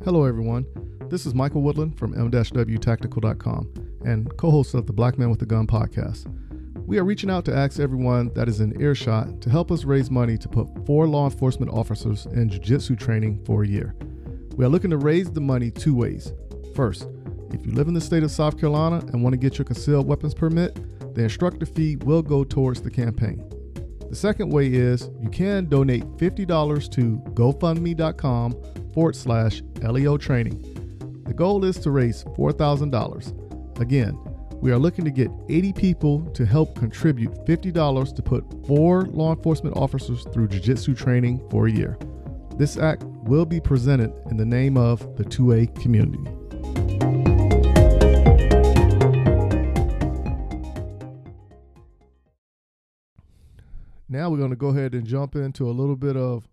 [0.05, 0.65] Hello, everyone.
[1.09, 3.73] This is Michael Woodland from m-wtactical.com
[4.05, 6.33] and co-host of the Black Man with the Gun podcast.
[6.85, 10.09] We are reaching out to ask everyone that is in earshot to help us raise
[10.09, 13.95] money to put four law enforcement officers in jiu-jitsu training for a year.
[14.59, 16.33] We are looking to raise the money two ways.
[16.75, 17.07] First,
[17.53, 20.05] if you live in the state of South Carolina and want to get your concealed
[20.05, 20.75] weapons permit,
[21.15, 23.41] the instructor fee will go towards the campaign.
[24.09, 31.23] The second way is you can donate $50 to GoFundMe.com forward slash LEO training.
[31.25, 33.79] The goal is to raise $4,000.
[33.79, 34.19] Again,
[34.55, 39.33] we are looking to get 80 people to help contribute $50 to put four law
[39.33, 41.97] enforcement officers through Jiu Jitsu training for a year.
[42.57, 46.17] This act will be presented in the name of the 2A community.
[54.11, 56.49] Now we're going to go ahead and jump into a little bit of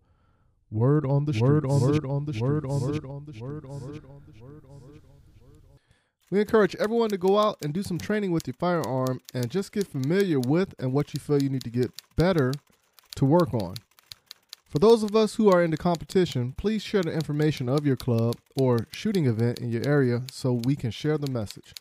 [0.70, 1.48] word on the street.
[1.48, 4.64] Word on word on the word on the word on the word on the word
[4.66, 5.00] on the
[6.30, 9.72] We encourage everyone to go out and do some training with your firearm and just
[9.72, 12.52] get familiar with and what you feel you need to get better
[13.14, 13.76] to work on.
[14.76, 17.96] For those of us who are in the competition, please share the information of your
[17.96, 21.72] club or shooting event in your area so we can share the message.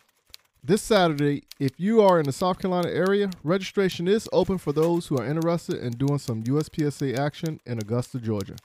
[0.63, 5.07] This Saturday, if you are in the South Carolina area, registration is open for those
[5.07, 8.55] who are interested in doing some USPSA action in Augusta, Georgia.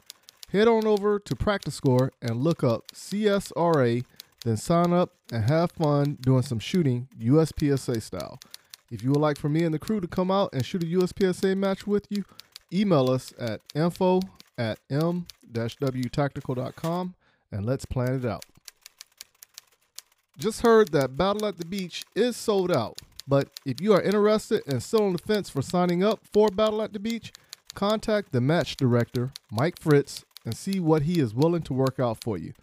[0.53, 4.05] Head on over to PractiScore and look up CSRA,
[4.45, 8.39] then sign up and have fun doing some shooting USPSA style.
[8.93, 10.87] If you would like for me and the crew to come out and shoot a
[10.87, 12.25] USPSA match with you,
[12.73, 14.21] email us at info
[14.59, 17.15] at m-wtactical.com
[17.53, 18.45] and let's plan it out.
[20.39, 24.63] Just heard that Battle at the Beach is sold out, but if you are interested
[24.67, 27.33] and still on the fence for signing up for Battle at the Beach,
[27.75, 32.23] contact the match director, Mike Fritz, and see what he is willing to work out
[32.23, 32.55] for you.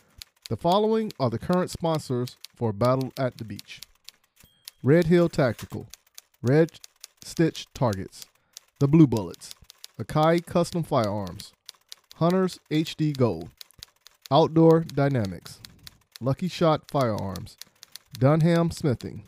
[0.49, 3.81] The following are the current sponsors for Battle at the Beach
[4.81, 5.87] Red Hill Tactical,
[6.41, 6.71] Red
[7.23, 8.25] Stitch Targets,
[8.79, 9.53] The Blue Bullets,
[9.99, 11.53] Akai Custom Firearms,
[12.17, 13.49] Hunters HD Gold,
[14.29, 15.59] Outdoor Dynamics,
[16.21, 17.57] Lucky Shot Firearms,
[18.19, 19.23] Dunham Smithing,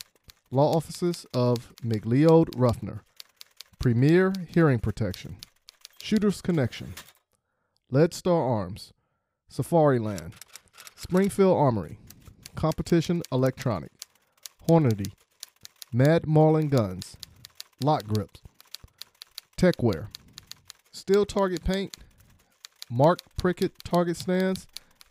[0.51, 3.01] Law Offices of McLeod Ruffner,
[3.79, 5.37] Premier Hearing Protection,
[6.03, 6.93] Shooters Connection,
[7.89, 8.93] Lead Star Arms,
[9.51, 10.33] Safariland,
[10.95, 11.97] Springfield Armory,
[12.53, 13.91] Competition Electronic,
[14.67, 15.13] Hornady,
[15.91, 17.17] Mad Marlin Guns,
[17.83, 18.41] LOK Grips,
[19.57, 20.09] Techwear,
[20.99, 21.95] Steel Target Paint,
[22.89, 24.67] Mark Prickett Target Stands,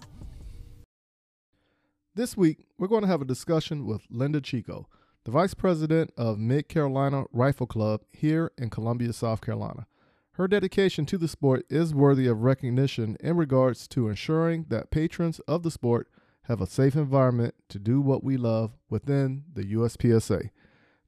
[2.13, 4.89] This week, we're going to have a discussion with Linda Chico,
[5.23, 9.87] the Vice President of Mid Carolina Rifle Club here in Columbia, South Carolina.
[10.33, 15.39] Her dedication to the sport is worthy of recognition in regards to ensuring that patrons
[15.47, 16.09] of the sport
[16.43, 20.49] have a safe environment to do what we love within the USPSA.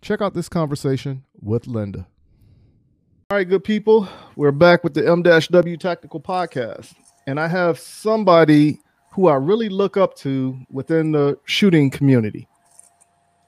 [0.01, 2.07] Check out this conversation with Linda.
[3.29, 6.93] All right, good people, we're back with the M-W Tactical Podcast,
[7.27, 8.79] and I have somebody
[9.13, 12.47] who I really look up to within the shooting community.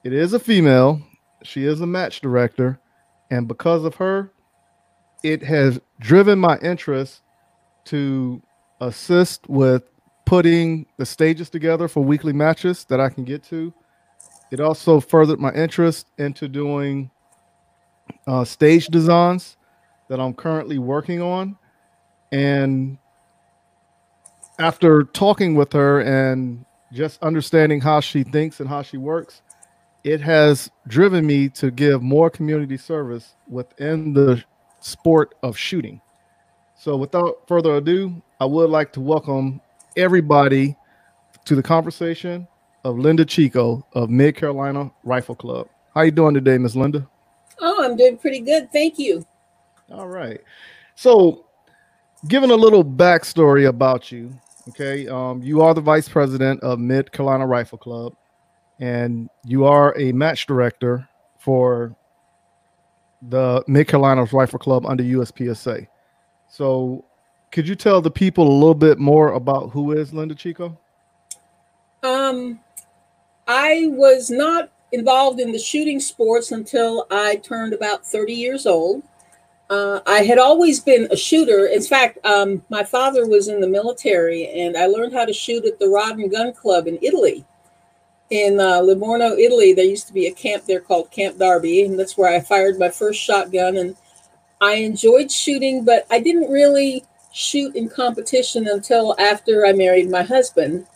[0.04, 1.02] It is a female.
[1.42, 2.78] She is a match director.
[3.30, 4.32] And because of her,
[5.24, 7.22] it has driven my interest
[7.86, 8.40] to
[8.80, 9.82] assist with
[10.24, 13.74] putting the stages together for weekly matches that I can get to.
[14.52, 17.10] It also furthered my interest into doing
[18.28, 19.56] uh, stage designs
[20.08, 21.58] that I'm currently working on.
[22.30, 22.98] And
[24.58, 29.42] after talking with her and just understanding how she thinks and how she works,
[30.04, 34.42] it has driven me to give more community service within the
[34.80, 36.00] sport of shooting.
[36.76, 39.60] So, without further ado, I would like to welcome
[39.96, 40.76] everybody
[41.44, 42.46] to the conversation
[42.84, 45.68] of Linda Chico of Mid Carolina Rifle Club.
[45.94, 47.08] How are you doing today, Miss Linda?
[47.58, 48.70] Oh, I'm doing pretty good.
[48.70, 49.26] Thank you.
[49.90, 50.40] All right.
[50.94, 51.46] So,
[52.28, 54.32] giving a little backstory about you,
[54.68, 58.14] okay, um, you are the vice president of Mid Carolina Rifle Club,
[58.80, 61.08] and you are a match director
[61.38, 61.94] for
[63.22, 65.86] the Mid Carolina Rifle Club under USPSA.
[66.48, 67.04] So,
[67.50, 70.78] could you tell the people a little bit more about who is Linda Chico?
[72.02, 72.60] Um,
[73.46, 79.02] I was not involved in the shooting sports until I turned about 30 years old.
[79.68, 81.66] Uh, I had always been a shooter.
[81.66, 85.64] In fact, um, my father was in the military, and I learned how to shoot
[85.64, 87.44] at the Rod and Gun Club in Italy.
[88.30, 91.98] In uh, Livorno, Italy, there used to be a camp there called Camp Darby, and
[91.98, 93.76] that's where I fired my first shotgun.
[93.76, 93.96] And
[94.60, 100.22] I enjoyed shooting, but I didn't really shoot in competition until after I married my
[100.22, 100.86] husband.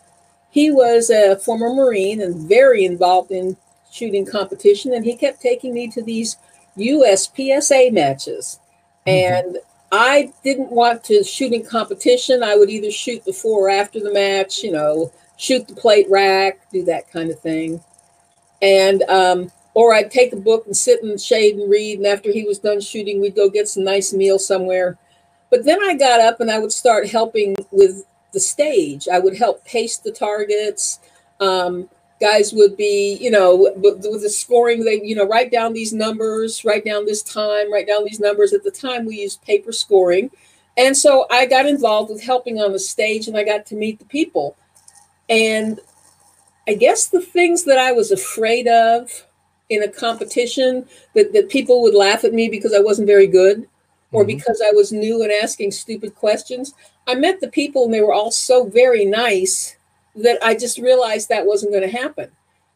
[0.51, 3.57] He was a former Marine and very involved in
[3.91, 6.37] shooting competition, and he kept taking me to these
[6.77, 8.59] USPSA matches.
[9.07, 9.59] And
[9.93, 12.43] I didn't want to shoot in competition.
[12.43, 16.61] I would either shoot before or after the match, you know, shoot the plate rack,
[16.71, 17.83] do that kind of thing.
[18.63, 21.99] And, um, or I'd take a book and sit in the shade and read.
[21.99, 24.99] And after he was done shooting, we'd go get some nice meal somewhere.
[25.51, 29.09] but then I got up and I would start helping with the stage.
[29.13, 31.01] I would help pace the targets.
[31.41, 31.89] Um,
[32.21, 35.93] guys would be, you know, with, with the scoring, they, you know, write down these
[35.93, 38.53] numbers, write down this time, write down these numbers.
[38.53, 40.31] At the time, we used paper scoring.
[40.77, 43.99] And so I got involved with helping on the stage and I got to meet
[43.99, 44.57] the people.
[45.29, 45.81] And
[46.69, 49.27] I guess the things that I was afraid of
[49.71, 53.67] in a competition that, that people would laugh at me because I wasn't very good
[54.13, 54.37] or mm-hmm.
[54.37, 56.75] because I was new and asking stupid questions.
[57.07, 59.77] I met the people and they were all so very nice
[60.17, 62.31] that I just realized that wasn't going to happen.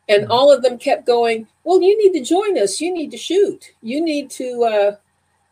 [0.08, 0.32] And mm-hmm.
[0.32, 2.80] all of them kept going, Well, you need to join us.
[2.80, 3.72] You need to shoot.
[3.82, 4.96] You need to, uh,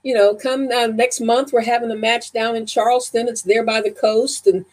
[0.03, 1.53] you know, come uh, next month.
[1.53, 3.29] We're having a match down in Charleston.
[3.29, 4.47] It's there by the coast.
[4.47, 4.65] And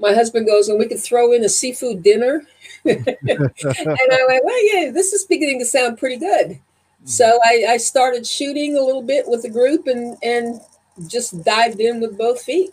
[0.00, 2.42] my husband goes, And we could throw in a seafood dinner.
[2.84, 6.50] and I went, Well, yeah, this is beginning to sound pretty good.
[6.50, 7.06] Mm-hmm.
[7.06, 10.60] So I, I started shooting a little bit with the group and, and
[11.06, 12.70] just dived in with both feet.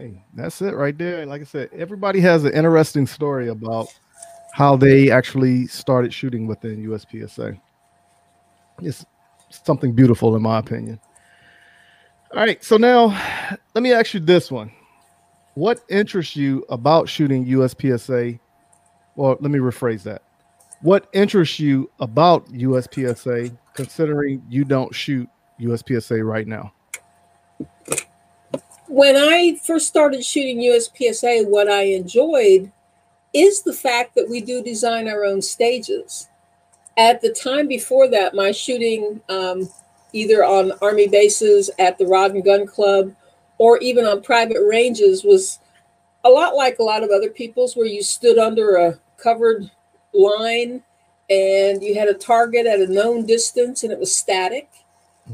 [0.00, 1.26] Hey, that's it right there.
[1.26, 3.88] Like I said, everybody has an interesting story about
[4.54, 7.60] how they actually started shooting within USPSA.
[8.80, 9.04] It's
[9.50, 10.98] something beautiful, in my opinion.
[12.32, 13.08] All right, so now
[13.74, 14.72] let me ask you this one:
[15.52, 18.40] What interests you about shooting USPSA?
[19.16, 20.22] Well, let me rephrase that.
[20.80, 25.28] What interests you about USPSA, considering you don't shoot
[25.60, 26.72] USPSA right now?
[28.90, 32.72] When I first started shooting USPSA, what I enjoyed
[33.32, 36.28] is the fact that we do design our own stages.
[36.96, 39.68] At the time before that, my shooting um,
[40.12, 43.14] either on Army bases at the Rod and Gun Club
[43.58, 45.60] or even on private ranges was
[46.24, 49.70] a lot like a lot of other people's, where you stood under a covered
[50.12, 50.82] line
[51.30, 54.68] and you had a target at a known distance and it was static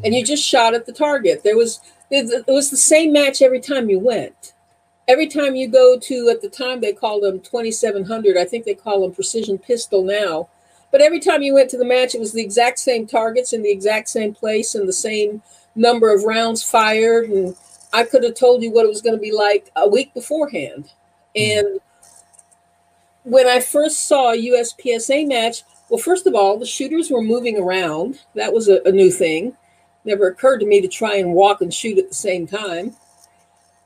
[0.04, 1.42] and you just shot at the target.
[1.42, 1.80] There was
[2.10, 4.52] it was the same match every time you went.
[5.08, 8.74] Every time you go to, at the time they called them 2700, I think they
[8.74, 10.48] call them precision pistol now.
[10.90, 13.62] But every time you went to the match, it was the exact same targets in
[13.62, 15.42] the exact same place and the same
[15.74, 17.28] number of rounds fired.
[17.28, 17.56] And
[17.92, 20.90] I could have told you what it was going to be like a week beforehand.
[21.34, 21.80] And
[23.24, 27.58] when I first saw a USPSA match, well, first of all, the shooters were moving
[27.58, 28.20] around.
[28.34, 29.56] That was a, a new thing
[30.06, 32.96] never occurred to me to try and walk and shoot at the same time.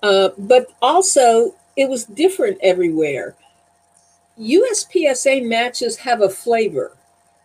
[0.02, 3.34] Uh, but also, it was different everywhere.
[4.38, 6.96] USPSA matches have a flavor.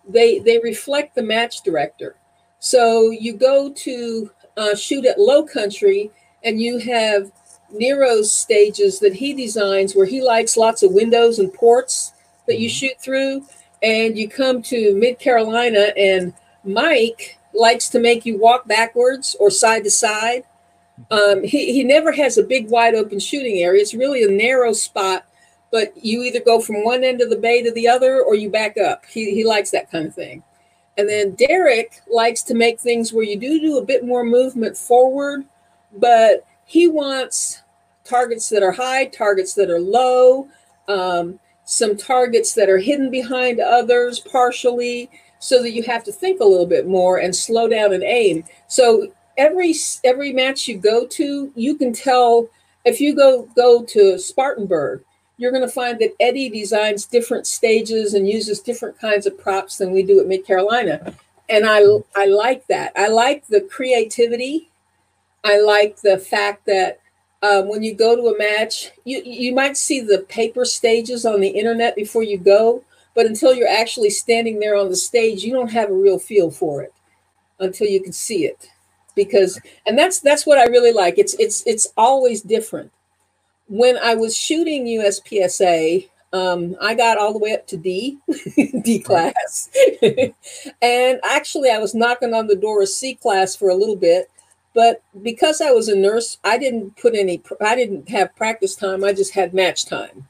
[0.08, 2.16] They they reflect the match director.
[2.60, 6.12] So you go to uh, shoot at Low Country,
[6.44, 7.32] and you have
[7.72, 12.14] Nero's stages that he designs, where he likes lots of windows and ports
[12.48, 12.76] that you mm-hmm.
[12.76, 13.46] shoot through.
[13.84, 19.50] And you come to Mid Carolina, and Mike likes to make you walk backwards or
[19.50, 20.44] side to side.
[21.12, 23.82] Um, he, he never has a big wide open shooting area.
[23.82, 25.26] It's really a narrow spot,
[25.72, 28.50] but you either go from one end of the bay to the other or you
[28.50, 29.06] back up.
[29.06, 30.44] He, he likes that kind of thing.
[30.98, 34.78] And then Derek likes to make things where you do do a bit more movement
[34.78, 35.44] forward,
[35.98, 37.62] but he wants
[38.06, 40.48] targets that are high, targets that are low,
[40.88, 45.10] um, some targets that are hidden behind others partially
[45.46, 48.44] so that you have to think a little bit more and slow down and aim.
[48.68, 52.50] So every every match you go to, you can tell
[52.84, 55.04] if you go go to Spartanburg,
[55.38, 59.78] you're going to find that Eddie designs different stages and uses different kinds of props
[59.78, 61.14] than we do at Mid Carolina.
[61.48, 61.84] And I
[62.16, 62.92] I like that.
[62.96, 64.72] I like the creativity.
[65.44, 67.02] I like the fact that
[67.44, 71.40] um, when you go to a match, you you might see the paper stages on
[71.40, 72.84] the internet before you go,
[73.16, 76.52] but until you're actually standing there on the stage, you don't have a real feel
[76.52, 76.94] for it
[77.60, 78.70] until you can see it.
[79.16, 81.18] Because and that's that's what I really like.
[81.18, 82.92] It's it's it's always different.
[83.68, 88.20] When I was shooting USPSA, um, I got all the way up to D,
[88.84, 89.70] D class.
[90.82, 94.30] and actually, I was knocking on the door of C class for a little bit.
[94.74, 99.06] But because I was a nurse, I didn't put any, I didn't have practice time.
[99.06, 100.28] I just had match time.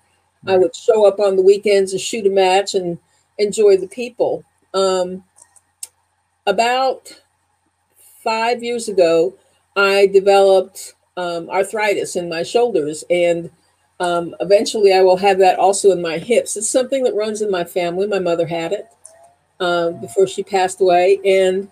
[0.47, 2.97] I would show up on the weekends and shoot a match and
[3.37, 4.43] enjoy the people.
[4.73, 5.23] Um,
[6.45, 7.21] about
[8.23, 9.35] five years ago,
[9.75, 13.49] I developed um, arthritis in my shoulders, and
[13.99, 16.57] um, eventually I will have that also in my hips.
[16.57, 18.07] It's something that runs in my family.
[18.07, 18.87] My mother had it
[19.59, 21.71] um, before she passed away, and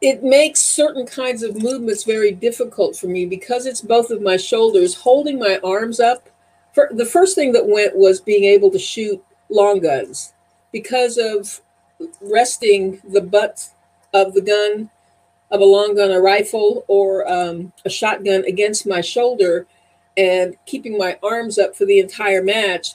[0.00, 4.36] it makes certain kinds of movements very difficult for me because it's both of my
[4.36, 4.94] shoulders.
[4.94, 6.28] Holding my arms up
[6.72, 10.32] for, the first thing that went was being able to shoot long guns
[10.72, 11.60] because of
[12.20, 13.68] resting the butt
[14.14, 14.90] of the gun
[15.50, 19.66] of a long gun, a rifle, or um, a shotgun against my shoulder
[20.16, 22.94] and keeping my arms up for the entire match,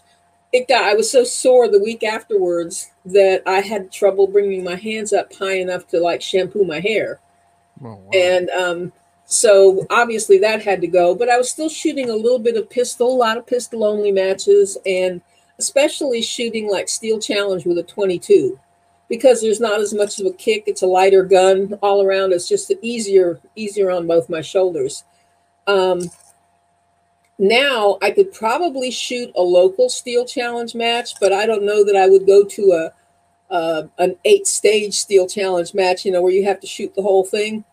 [0.53, 4.76] it got, I was so sore the week afterwards that I had trouble bringing my
[4.76, 7.19] hands up high enough to like shampoo my hair.
[7.84, 8.09] Oh, wow.
[8.13, 8.93] And um,
[9.26, 12.69] so obviously that had to go, but I was still shooting a little bit of
[12.69, 15.21] pistol, a lot of pistol only matches, and
[15.57, 18.59] especially shooting like steel challenge with a 22
[19.09, 20.63] because there's not as much of a kick.
[20.67, 22.34] It's a lighter gun all around.
[22.34, 25.03] It's just easier, easier on both my shoulders.
[25.67, 26.09] Um,
[27.38, 31.95] now I could probably shoot a local steel challenge match, but I don't know that
[31.95, 32.91] I would go to a
[33.53, 37.03] uh, an eight stage steel challenge match, you know, where you have to shoot the
[37.03, 37.63] whole thing.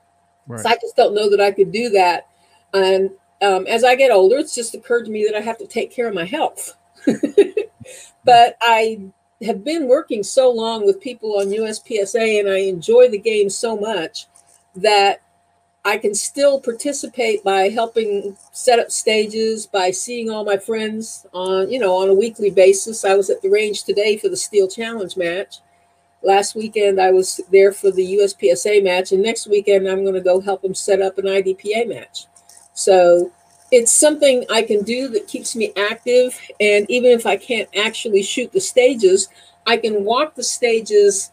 [0.46, 0.60] Right.
[0.60, 2.28] So I just don't know that I could do that.
[2.74, 3.10] And
[3.42, 5.90] um, as I get older, it's just occurred to me that I have to take
[5.90, 6.76] care of my health.
[8.24, 9.00] but I
[9.44, 13.76] have been working so long with people on USPSA and I enjoy the game so
[13.76, 14.26] much
[14.76, 15.20] that
[15.84, 21.70] I can still participate by helping set up stages, by seeing all my friends on,
[21.70, 23.04] you know, on a weekly basis.
[23.04, 25.58] I was at the range today for the Steel Challenge match.
[26.22, 30.20] Last weekend I was there for the USPSA match, and next weekend I'm going to
[30.20, 32.26] go help them set up an IDPA match.
[32.74, 33.32] So
[33.72, 36.38] it's something I can do that keeps me active.
[36.60, 39.28] And even if I can't actually shoot the stages,
[39.66, 41.32] I can walk the stages.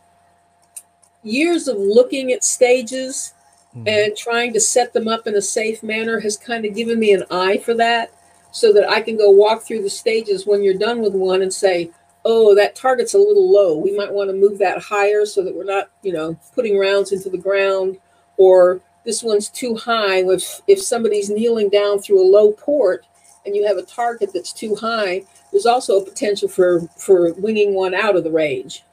[1.21, 3.33] Years of looking at stages
[3.75, 3.87] mm-hmm.
[3.87, 7.11] and trying to set them up in a safe manner has kind of given me
[7.13, 8.11] an eye for that
[8.51, 11.53] so that I can go walk through the stages when you're done with one and
[11.53, 11.91] say,
[12.25, 13.77] oh, that target's a little low.
[13.77, 17.11] We might want to move that higher so that we're not, you know, putting rounds
[17.11, 17.97] into the ground
[18.37, 20.17] or this one's too high.
[20.17, 23.05] If, if somebody's kneeling down through a low port
[23.45, 27.73] and you have a target that's too high, there's also a potential for, for winging
[27.73, 28.83] one out of the range.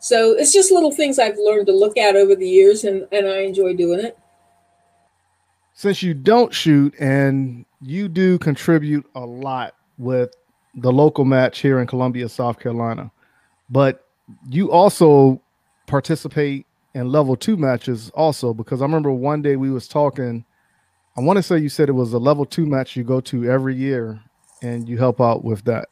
[0.00, 3.26] So it's just little things I've learned to look at over the years, and, and
[3.26, 4.18] I enjoy doing it.
[5.72, 10.34] Since you don't shoot and you do contribute a lot with
[10.76, 13.10] the local match here in Columbia, South Carolina,
[13.70, 14.06] but
[14.48, 15.40] you also
[15.86, 20.44] participate in level two matches also because I remember one day we was talking.
[21.16, 23.50] I want to say you said it was a level two match you go to
[23.50, 24.20] every year
[24.62, 25.88] and you help out with that.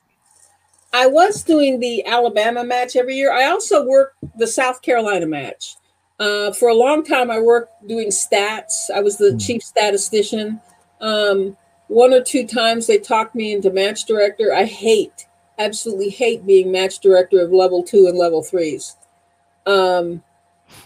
[0.92, 3.32] I was doing the Alabama match every year.
[3.32, 5.76] I also worked the South Carolina match.
[6.18, 8.90] Uh, for a long time, I worked doing stats.
[8.94, 9.44] I was the mm.
[9.44, 10.60] chief statistician.
[11.00, 11.56] Um,
[11.92, 14.52] one or two times they talked me into match director.
[14.52, 15.26] I hate,
[15.58, 18.96] absolutely hate being match director of level two and level threes.
[19.66, 20.22] Um,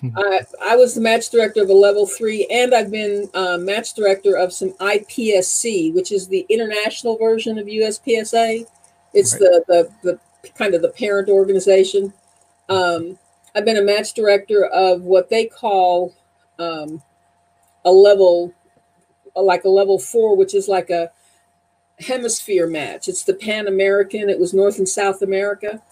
[0.16, 3.94] I, I, was the match director of a level three, and I've been uh, match
[3.94, 8.66] director of some IPSC, which is the international version of USPSA.
[9.14, 9.40] It's right.
[9.40, 12.12] the, the the kind of the parent organization.
[12.68, 13.16] Um,
[13.54, 16.14] I've been a match director of what they call
[16.58, 17.00] um,
[17.84, 18.52] a level,
[19.42, 21.10] like a level four, which is like a
[22.00, 23.08] hemisphere match.
[23.08, 24.28] It's the Pan American.
[24.28, 25.82] It was North and South America,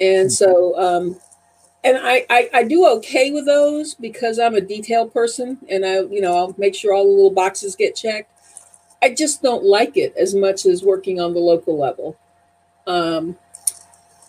[0.00, 1.20] and so um,
[1.84, 6.00] and I, I, I do okay with those because I'm a detail person, and I
[6.00, 8.30] you know I'll make sure all the little boxes get checked.
[9.02, 12.16] I just don't like it as much as working on the local level.
[12.86, 13.36] Um,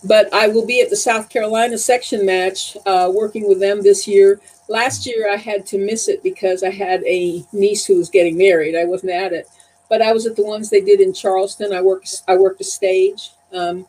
[0.03, 4.07] but I will be at the South Carolina section match uh, working with them this
[4.07, 4.39] year.
[4.69, 8.37] Last year I had to miss it because I had a niece who was getting
[8.37, 8.75] married.
[8.75, 9.47] I wasn't at it,
[9.89, 11.73] but I was at the ones they did in Charleston.
[11.73, 13.31] I worked I worked a stage.
[13.53, 13.87] Um,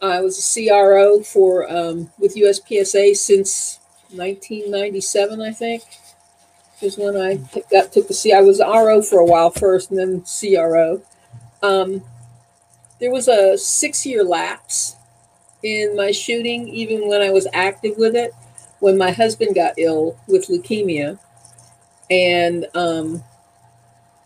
[0.00, 3.78] I was a CRO for um, with USPSA since
[4.10, 5.82] 1997, I think
[6.82, 7.36] is when I
[7.70, 8.32] got took the C.
[8.32, 11.02] I was RO for a while first, and then CRO.
[11.62, 12.02] Um,
[12.98, 14.96] there was a six-year lapse
[15.62, 18.32] in my shooting, even when I was active with it.
[18.82, 21.20] When my husband got ill with leukemia,
[22.10, 23.22] and um,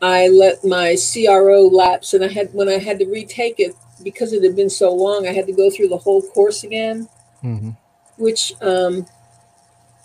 [0.00, 4.32] I let my CRO lapse, and I had when I had to retake it because
[4.32, 7.06] it had been so long, I had to go through the whole course again,
[7.44, 7.70] mm-hmm.
[8.16, 9.06] which um,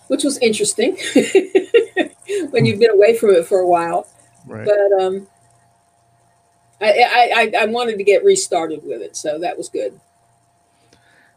[0.07, 0.97] which was interesting.
[2.49, 4.05] when you've been away from it for a while.
[4.45, 4.67] Right.
[4.67, 5.27] But um,
[6.81, 9.99] I, I, I wanted to get restarted with it, so that was good.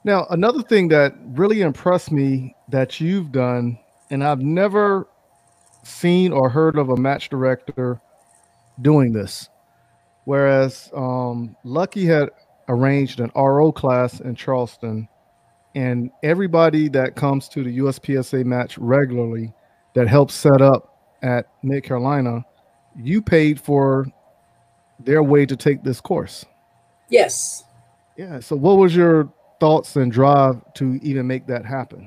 [0.04, 3.78] Now, another thing that really impressed me that you've done,
[4.10, 5.08] and I've never
[5.82, 8.00] seen or heard of a match director
[8.82, 9.48] doing this.
[10.24, 12.30] Whereas um, Lucky had
[12.68, 15.08] arranged an RO class in Charleston,
[15.74, 19.52] and everybody that comes to the USPSA match regularly
[19.94, 22.44] that helps set up at Mid Carolina,
[22.96, 24.06] you paid for
[25.00, 26.44] their way to take this course.
[27.08, 27.64] Yes.
[28.16, 28.40] Yeah.
[28.40, 29.32] So, what was your
[29.64, 32.06] thoughts and drive to even make that happen?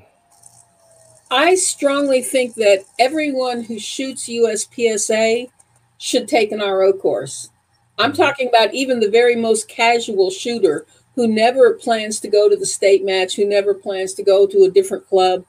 [1.31, 5.49] I strongly think that everyone who shoots USPSA
[5.97, 7.49] should take an RO course.
[7.97, 10.85] I'm talking about even the very most casual shooter
[11.15, 14.65] who never plans to go to the state match, who never plans to go to
[14.65, 15.43] a different club.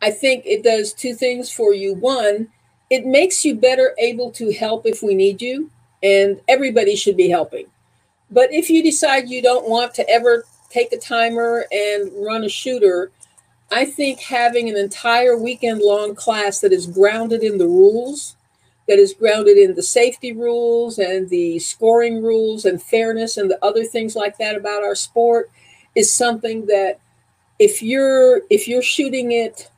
[0.00, 1.94] I think it does two things for you.
[1.94, 2.46] One,
[2.88, 5.72] it makes you better able to help if we need you,
[6.04, 7.66] and everybody should be helping.
[8.30, 12.48] But if you decide you don't want to ever take a timer and run a
[12.48, 13.10] shooter,
[13.70, 18.36] I think having an entire weekend long class that is grounded in the rules,
[18.88, 23.64] that is grounded in the safety rules and the scoring rules and fairness and the
[23.64, 25.50] other things like that about our sport
[25.94, 27.00] is something that
[27.58, 29.70] if you're if you're shooting it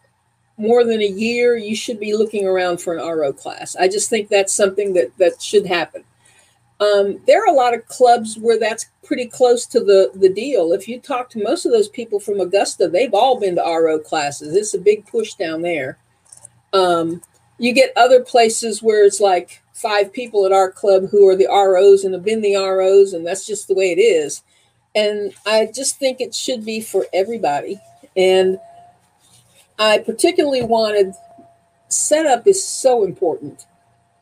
[0.58, 3.76] more than a year, you should be looking around for an RO class.
[3.76, 6.04] I just think that's something that that should happen.
[6.80, 10.72] Um, there are a lot of clubs where that's pretty close to the the deal.
[10.72, 13.98] If you talk to most of those people from Augusta, they've all been to RO
[13.98, 14.54] classes.
[14.54, 15.98] It's a big push down there.
[16.72, 17.22] Um,
[17.58, 21.48] you get other places where it's like five people at our club who are the
[21.48, 24.42] ROs and have been the ROs, and that's just the way it is.
[24.94, 27.80] And I just think it should be for everybody.
[28.16, 28.58] And
[29.78, 31.14] I particularly wanted
[31.88, 33.66] setup is so important.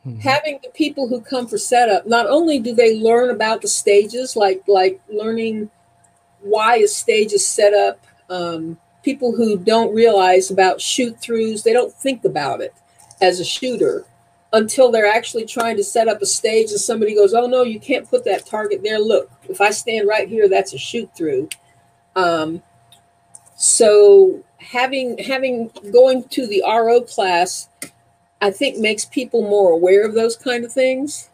[0.07, 0.19] Mm-hmm.
[0.19, 4.37] Having the people who come for setup, not only do they learn about the stages,
[4.37, 5.69] like like learning
[6.39, 7.99] why a stage is set up.
[8.29, 12.73] Um, people who don't realize about shoot throughs, they don't think about it
[13.21, 14.05] as a shooter
[14.53, 17.79] until they're actually trying to set up a stage and somebody goes, "Oh no, you
[17.79, 18.99] can't put that target there.
[18.99, 21.49] Look, if I stand right here, that's a shoot through."
[22.15, 22.63] Um,
[23.57, 27.67] so having having going to the RO class,
[28.41, 31.29] I think makes people more aware of those kind of things.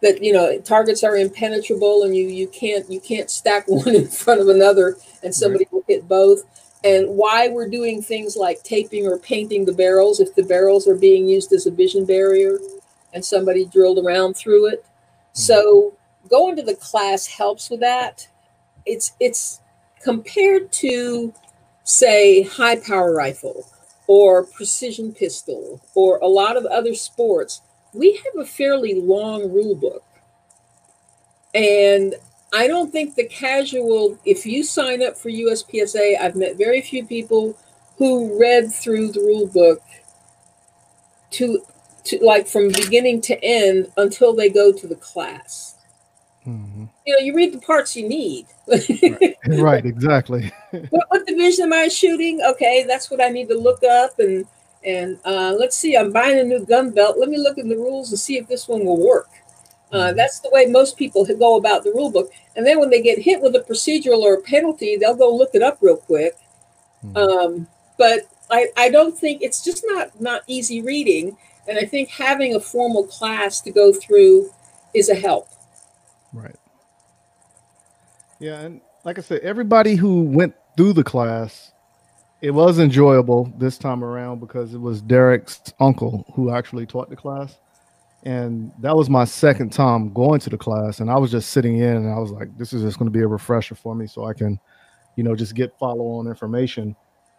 [0.00, 4.06] That you know, targets are impenetrable, and you you can't you can't stack one in
[4.06, 5.72] front of another, and somebody right.
[5.72, 6.44] will hit both.
[6.84, 10.94] And why we're doing things like taping or painting the barrels if the barrels are
[10.94, 12.58] being used as a vision barrier,
[13.12, 14.84] and somebody drilled around through it.
[14.84, 15.40] Mm-hmm.
[15.40, 15.94] So
[16.30, 18.28] going to the class helps with that.
[18.86, 19.60] It's it's
[20.00, 21.34] compared to
[21.82, 23.66] say high power rifle
[24.08, 27.60] or precision pistol or a lot of other sports,
[27.92, 30.02] we have a fairly long rule book.
[31.54, 32.14] And
[32.52, 37.04] I don't think the casual, if you sign up for USPSA, I've met very few
[37.04, 37.56] people
[37.98, 39.82] who read through the rule book
[41.32, 41.60] to,
[42.04, 45.76] to like from beginning to end until they go to the class.
[46.46, 46.84] Mm-hmm.
[47.08, 48.48] You know, you read the parts you need.
[48.66, 49.38] right.
[49.48, 50.52] right, exactly.
[50.90, 52.42] what, what, division am I shooting?
[52.46, 54.44] Okay, that's what I need to look up and
[54.84, 55.96] and uh, let's see.
[55.96, 57.16] I'm buying a new gun belt.
[57.18, 59.30] Let me look in the rules and see if this one will work.
[59.90, 60.16] Uh, mm-hmm.
[60.18, 62.30] that's the way most people go about the rule book.
[62.56, 65.54] And then when they get hit with a procedural or a penalty, they'll go look
[65.54, 66.34] it up real quick.
[67.02, 67.16] Mm-hmm.
[67.16, 71.38] Um, but I, I don't think it's just not not easy reading.
[71.66, 74.50] And I think having a formal class to go through
[74.92, 75.48] is a help.
[76.34, 76.57] Right.
[78.38, 81.72] Yeah, and like I said, everybody who went through the class,
[82.40, 87.16] it was enjoyable this time around because it was Derek's uncle who actually taught the
[87.16, 87.56] class.
[88.24, 91.00] And that was my second time going to the class.
[91.00, 93.16] And I was just sitting in and I was like, this is just going to
[93.16, 94.58] be a refresher for me so I can,
[95.16, 96.96] you know, just get follow on information.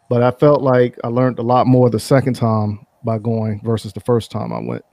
[0.09, 3.93] But I felt like I learned a lot more the second time by going versus
[3.93, 4.83] the first time I went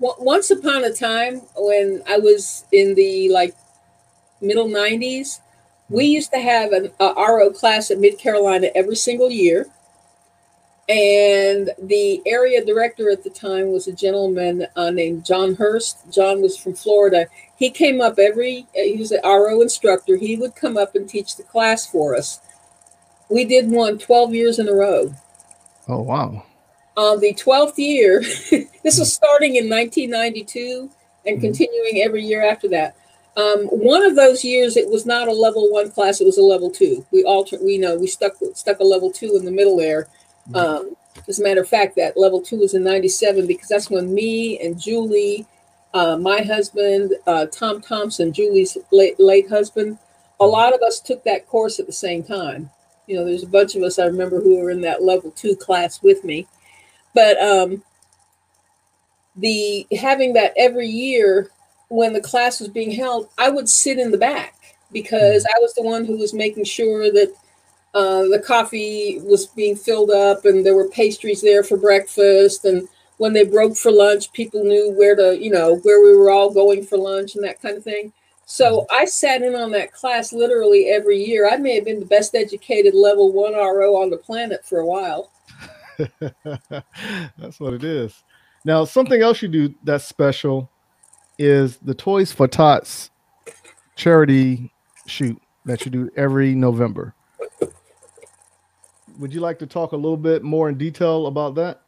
[0.00, 3.54] once upon a time when I was in the like
[4.40, 5.40] middle 90s,
[5.88, 9.66] we used to have an a RO class at Mid Carolina every single year.
[10.88, 15.98] And the area director at the time was a gentleman uh, named John Hurst.
[16.10, 17.26] John was from Florida.
[17.56, 20.16] He came up every, he was an RO instructor.
[20.16, 22.40] He would come up and teach the class for us.
[23.28, 25.14] We did one 12 years in a row.
[25.86, 26.44] Oh, wow
[27.00, 28.20] on the 12th year,
[28.82, 30.90] this was starting in 1992
[31.26, 31.40] and mm-hmm.
[31.40, 32.96] continuing every year after that.
[33.36, 36.42] Um, one of those years, it was not a level one class; it was a
[36.42, 37.06] level two.
[37.10, 40.08] We alter, we know we stuck stuck a level two in the middle there.
[40.48, 40.56] Mm-hmm.
[40.56, 40.96] Um,
[41.28, 44.58] as a matter of fact, that level two was in '97 because that's when me
[44.58, 45.46] and Julie,
[45.94, 49.98] uh, my husband, uh, Tom Thompson, Julie's late, late husband,
[50.40, 50.52] a mm-hmm.
[50.52, 52.70] lot of us took that course at the same time.
[53.06, 55.56] You know, there's a bunch of us I remember who were in that level two
[55.56, 56.46] class with me.
[57.14, 57.82] But um,
[59.36, 61.50] the having that every year
[61.90, 64.54] when the class was being held, I would sit in the back
[64.92, 67.34] because I was the one who was making sure that
[67.94, 72.64] uh, the coffee was being filled up and there were pastries there for breakfast.
[72.64, 76.30] And when they broke for lunch, people knew where to, you know, where we were
[76.30, 78.12] all going for lunch and that kind of thing.
[78.46, 81.48] So I sat in on that class literally every year.
[81.50, 84.86] I may have been the best educated level one RO on the planet for a
[84.86, 85.30] while.
[87.38, 88.22] that's what it is.
[88.64, 90.69] Now, something else you do that's special
[91.40, 93.10] is the Toys for Tots
[93.96, 94.70] charity
[95.06, 97.14] shoot that you do every November.
[99.18, 101.80] Would you like to talk a little bit more in detail about that?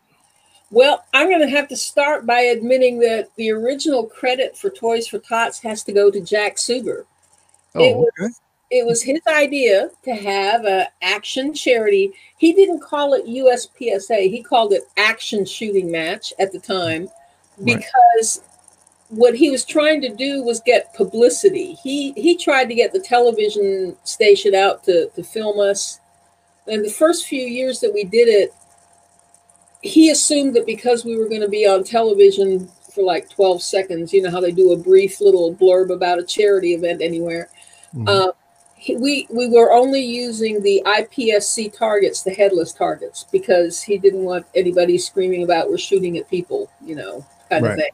[0.71, 5.07] Well, I'm going to have to start by admitting that the original credit for Toys
[5.07, 7.05] for Tots has to go to Jack Suber.
[7.75, 8.33] Oh, it was okay.
[8.71, 12.13] it was his idea to have a action charity.
[12.39, 14.31] He didn't call it USPSA.
[14.31, 17.11] He called it Action Shooting Match at the time
[17.63, 18.43] because
[19.13, 21.75] what he was trying to do was get publicity.
[21.75, 26.01] He he tried to get the television station out to to film us.
[26.67, 28.55] And the first few years that we did it,
[29.83, 34.13] he assumed that because we were going to be on television for like 12 seconds,
[34.13, 37.51] you know how they do a brief little blurb about a charity event anywhere.
[37.95, 38.09] Mhm.
[38.09, 38.33] Uh,
[38.77, 44.25] he, we we were only using the IPSC targets, the headless targets, because he didn't
[44.25, 47.73] want anybody screaming about we're shooting at people, you know, kind Right.
[47.73, 47.91] of thing.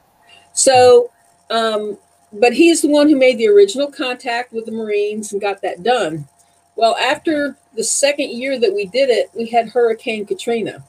[0.58, 1.12] So,
[1.50, 1.96] um,
[2.32, 5.84] but he's the one who made the original contact with the Marines and got that
[5.84, 6.26] done.
[6.74, 10.82] Well, after the second year that we did it, we had Hurricane Katrina.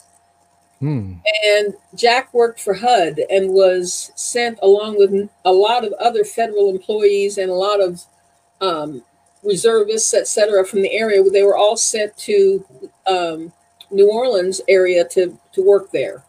[0.80, 1.14] Hmm.
[1.46, 6.70] And Jack worked for HUD and was sent along with a lot of other federal
[6.72, 8.02] employees and a lot of
[8.62, 9.04] um,
[9.44, 11.22] reservists, et cetera, from the area.
[11.24, 12.66] They were all sent to
[13.06, 13.54] um,
[13.92, 16.24] New Orleans area to, to work there.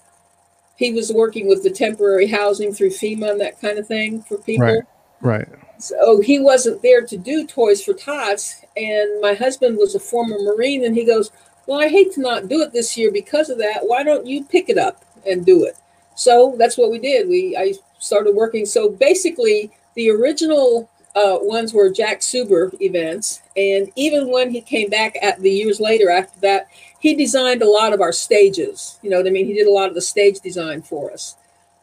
[0.80, 4.38] He was working with the temporary housing through FEMA and that kind of thing for
[4.38, 4.64] people.
[4.64, 4.82] Right.
[5.20, 5.48] Right.
[5.76, 8.64] So he wasn't there to do Toys for Tots.
[8.78, 11.32] And my husband was a former Marine, and he goes,
[11.66, 13.80] Well, I hate to not do it this year because of that.
[13.82, 15.76] Why don't you pick it up and do it?
[16.14, 17.28] So that's what we did.
[17.28, 18.64] We I started working.
[18.64, 24.88] So basically, the original uh, ones were Jack Suber events, and even when he came
[24.88, 26.68] back at the years later after that,
[27.00, 28.98] he designed a lot of our stages.
[29.02, 29.46] You know what I mean?
[29.46, 31.36] He did a lot of the stage design for us.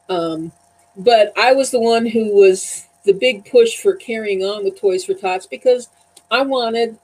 [0.09, 0.51] Um,
[0.95, 5.03] but I was the one who was the big push for carrying on with Toys
[5.03, 5.89] for Tots because
[6.31, 6.97] I wanted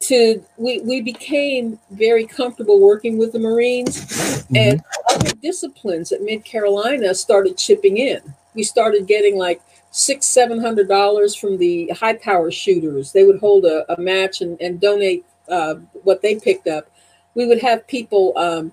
[0.00, 0.44] to.
[0.56, 7.14] We we became very comfortable working with the Marines, and other disciplines at Mid Carolina
[7.14, 8.20] started chipping in.
[8.54, 13.12] We started getting like six seven hundred dollars from the high power shooters.
[13.12, 16.90] They would hold a, a match and, and donate uh, what they picked up.
[17.34, 18.32] We would have people.
[18.36, 18.72] Um,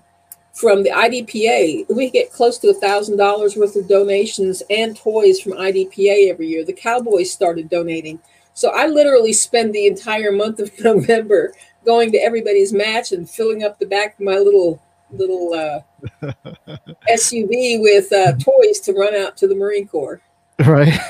[0.52, 5.40] from the IDPA, we get close to a thousand dollars worth of donations and toys
[5.40, 6.64] from IDPA every year.
[6.64, 8.20] The Cowboys started donating,
[8.52, 11.54] so I literally spend the entire month of November
[11.84, 14.82] going to everybody's match and filling up the back of my little
[15.12, 15.80] little uh,
[17.10, 20.20] SUV with uh, toys to run out to the Marine Corps.
[20.58, 20.98] Right.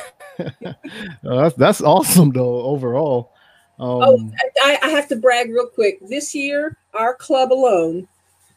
[1.22, 3.32] Oh, that's that's awesome though overall.
[3.78, 4.30] Um, Oh,
[4.62, 5.98] I, I have to brag real quick.
[6.08, 8.08] This year, our club alone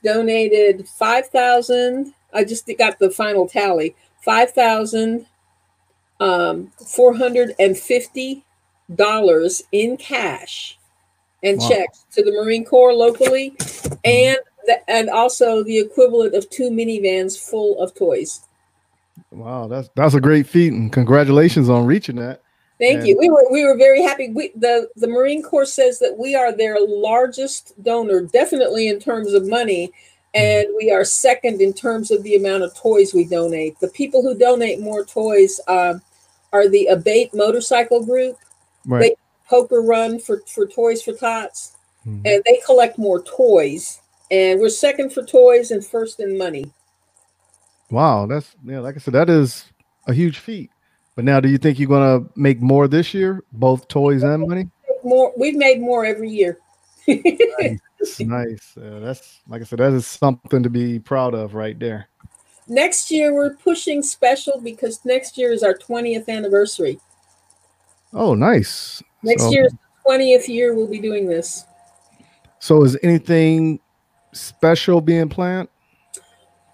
[0.04, 2.14] donated five thousand.
[2.34, 5.26] I just got the final tally: five thousand
[6.20, 8.46] um, four hundred and fifty
[8.96, 10.78] dollars in cash
[11.44, 11.70] and Wow.
[11.70, 13.58] checks to the Marine Corps locally,
[14.06, 18.42] and the, and also the equivalent of two minivans full of toys.
[19.32, 22.43] wow, that's that's a great feat, and congratulations on reaching that.
[22.80, 23.18] Thank And- you.
[23.18, 24.30] We were we were very happy.
[24.32, 29.34] We, the the Marine Corps says that we are their largest donor, definitely in terms
[29.34, 29.92] of money,
[30.34, 33.80] and we are second in terms of the amount of toys we donate.
[33.80, 36.02] The people who donate more toys um,
[36.52, 38.38] are the Abate Motorcycle Group,
[38.86, 39.14] Right.
[39.50, 41.78] Poker Run for for Toys for Tots,
[42.08, 42.22] Mhm.
[42.26, 44.02] and they collect more toys.
[44.32, 46.74] And we're second for toys and first in money.
[47.92, 48.80] Wow, that's yeah.
[48.82, 49.66] Like I said, that is
[50.08, 50.73] a huge feat.
[51.16, 54.70] But now, do you think you're gonna make more this year, both toys and money?
[55.04, 56.60] More, we've made more every year.
[57.08, 57.80] Nice,
[58.20, 58.78] nice.
[58.78, 62.08] Uh, that's like I said, that is something to be proud of right there.
[62.68, 67.00] Next year, we're pushing special because next year is our 20th anniversary.
[68.14, 69.04] Oh, nice.
[69.22, 69.74] Next So- year's
[70.08, 71.66] 20th year, we'll be doing this.
[72.60, 73.80] So, is anything
[74.32, 75.68] special being planned?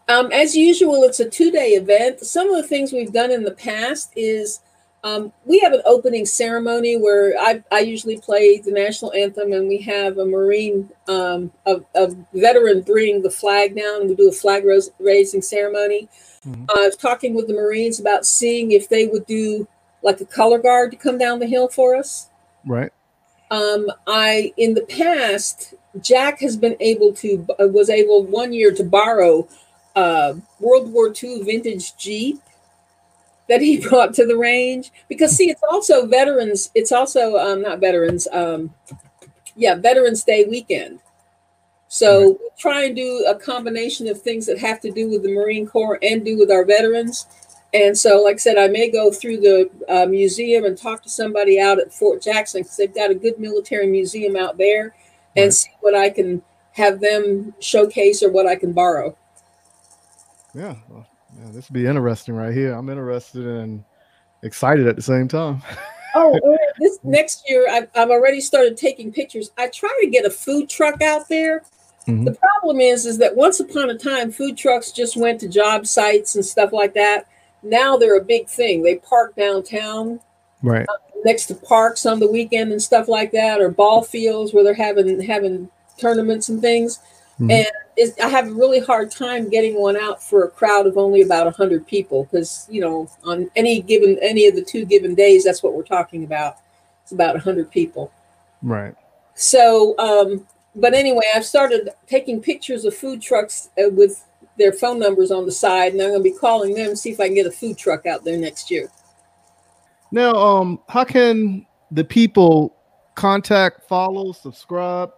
[0.10, 2.22] Um, as usual, it's a two day event.
[2.22, 4.60] Some of the things we've done in the past is
[5.04, 9.68] um, we have an opening ceremony where I, I usually play the national anthem, and
[9.68, 14.28] we have a Marine, um, a, a veteran bring the flag down, and we do
[14.28, 16.10] a flag ros- raising ceremony.
[16.46, 16.66] Mhm.
[16.76, 19.68] I was talking with the Marines about seeing if they would do
[20.02, 22.30] like a color guard to come down the hill for us.
[22.66, 22.92] Right.
[23.52, 28.74] Um, I in the past, Jack has been able to uh, was able one year
[28.74, 29.48] to borrow
[29.96, 32.40] uh, World War II vintage Jeep,
[33.48, 34.92] that he brought to the range.
[35.10, 38.74] Because see it's also veterans it's also um, not veterans um,
[39.56, 41.00] yeah veterans day weekend.
[41.88, 45.34] So we try and do a combination of things that have to do with the
[45.34, 47.26] marine corps and do with our veterans.
[47.74, 51.10] And so like i said i may go through the uh, museum and talk to
[51.10, 54.96] somebody out at fort jackson because they've got a good military museum out there
[55.36, 55.54] and Right.
[55.54, 56.42] see what i can
[56.72, 59.16] have them showcase or what i can borrow
[60.54, 61.06] Yeah, well,
[61.38, 62.74] yeah, this would be interesting right here.
[62.74, 63.84] I'm interested and
[64.44, 65.62] excited at the same time.
[66.16, 69.52] Oh, uh, this next year, I've, I've already started taking pictures.
[69.60, 71.62] I try to get a food truck out there.
[72.08, 72.26] Mhm.
[72.26, 75.86] The problem is, is that once upon a time, food trucks just went to job
[75.86, 77.28] sites and stuff like that.
[77.62, 78.82] Now they're a big thing.
[78.82, 80.20] They park downtown
[80.64, 80.88] Right.
[81.24, 84.74] next to parks on the weekend and stuff like that, or ball fields where they're
[84.74, 85.70] having having
[86.00, 86.98] tournaments and things.
[87.40, 87.52] Mhm.
[87.52, 90.98] And it's, I have a really hard time getting one out for a crowd of
[90.98, 95.16] only about hundred people because you know on any given any of the two given
[95.16, 96.58] days, that's what we're talking about.
[97.04, 98.12] It's about hundred people.
[98.62, 98.96] Right.
[99.36, 104.24] So, um, but anyway, I've started taking pictures of food trucks uh, with
[104.58, 107.12] their phone numbers on the side, and I'm going to be calling them to see
[107.12, 108.90] if I can get a food truck out there next year.
[110.12, 112.76] Now, um, how can the people
[113.16, 115.12] contact, follow, subscribe?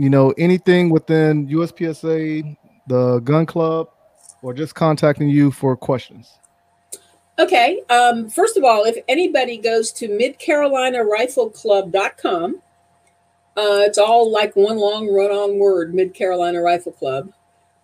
[0.00, 2.56] You know, anything within USPSA,
[2.86, 3.90] the gun club,
[4.40, 6.38] or just contacting you for questions?
[7.38, 7.82] Okay.
[7.90, 12.62] Um, first of all, if anybody goes to midcarolinarifleclub.com,
[13.58, 17.30] uh, it's all like one long run on word, Mid Carolina Rifle Club.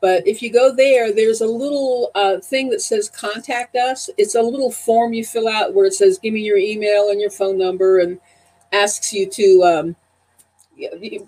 [0.01, 4.09] But if you go there, there's a little uh, thing that says contact us.
[4.17, 7.21] It's a little form you fill out where it says, give me your email and
[7.21, 8.19] your phone number and
[8.73, 9.97] asks you to um,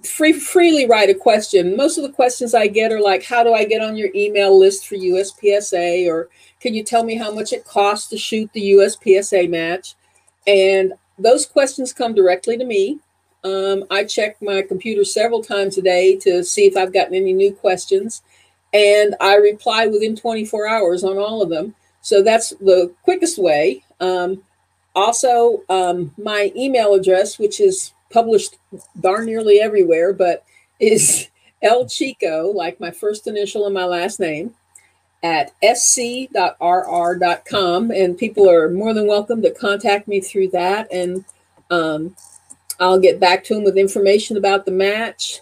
[0.04, 1.76] free, freely write a question.
[1.76, 4.58] Most of the questions I get are like, how do I get on your email
[4.58, 6.06] list for USPSA?
[6.08, 6.28] Or
[6.60, 9.94] can you tell me how much it costs to shoot the USPSA match?
[10.46, 12.98] And those questions come directly to me.
[13.44, 17.32] Um, I check my computer several times a day to see if I've gotten any
[17.32, 18.22] new questions,
[18.72, 21.74] and I reply within 24 hours on all of them.
[22.00, 23.84] So that's the quickest way.
[24.00, 24.42] Um,
[24.94, 28.56] also, um, my email address, which is published
[29.00, 30.44] darn nearly everywhere, but
[30.80, 31.28] is
[31.62, 34.54] El Chico, like my first initial and my last name,
[35.22, 36.30] at sc.rr.com.
[37.90, 40.86] And people are more than welcome to contact me through that.
[40.92, 41.24] And
[41.70, 42.14] um,
[42.78, 45.40] I'll get back to them with information about the match.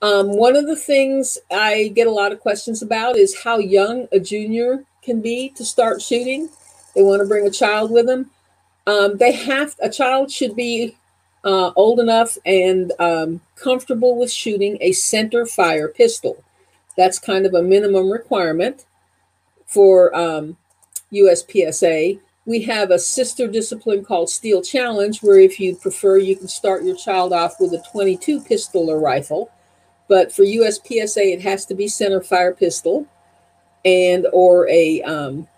[0.00, 4.06] Um, one of the things I get a lot of questions about is how young
[4.12, 6.48] a junior can be to start shooting.
[6.94, 8.30] They want to bring a child with them.
[8.86, 10.96] Um, they have a child should be
[11.48, 16.44] uh, old enough and um, comfortable with shooting a center fire pistol.
[16.94, 18.84] That's kind of a minimum requirement
[19.66, 20.58] for um,
[21.10, 22.20] USPSA.
[22.44, 26.84] We have a sister discipline called Steel Challenge, where if you prefer, you can start
[26.84, 29.50] your child off with a 22 pistol or rifle.
[30.06, 33.06] But for USPSA, it has to be center fire pistol
[33.86, 35.48] and or a um,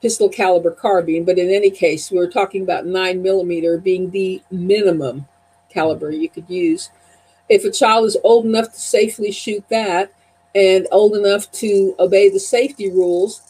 [0.00, 1.24] pistol caliber carbine.
[1.24, 5.26] But in any case, we're talking about nine millimeter being the minimum
[5.74, 6.90] caliber you could use.
[7.48, 10.12] If a child is old enough to safely shoot that
[10.54, 13.42] and old enough to obey the safety rules,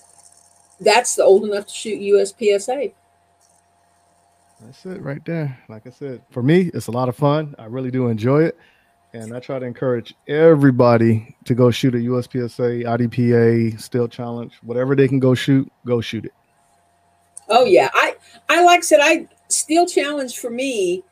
[0.80, 2.92] that's the old enough to shoot USPSA.
[4.60, 5.58] That's it right there.
[5.68, 7.54] Like I said, for me, it's a lot of fun.
[7.58, 8.58] I really do enjoy it.
[9.12, 14.96] And I try to encourage everybody to go shoot a USPSA, IDPA, Steel Challenge, whatever
[14.96, 16.32] they can go shoot, go shoot it.
[17.48, 18.16] Oh yeah, I
[18.48, 21.04] I like I said I Steel Challenge for me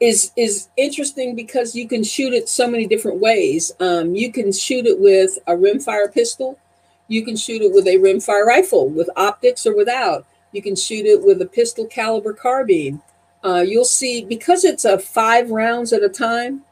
[0.00, 3.72] is is interesting because you can shoot it so many different ways.
[3.80, 6.58] Um, you can shoot it with a rimfire pistol.
[7.08, 10.26] You can shoot it with a rimfire rifle with optics or without.
[10.52, 13.02] You can shoot it with a pistol caliber carbine.
[13.44, 16.62] Uh, you'll see because it's a five rounds at a time.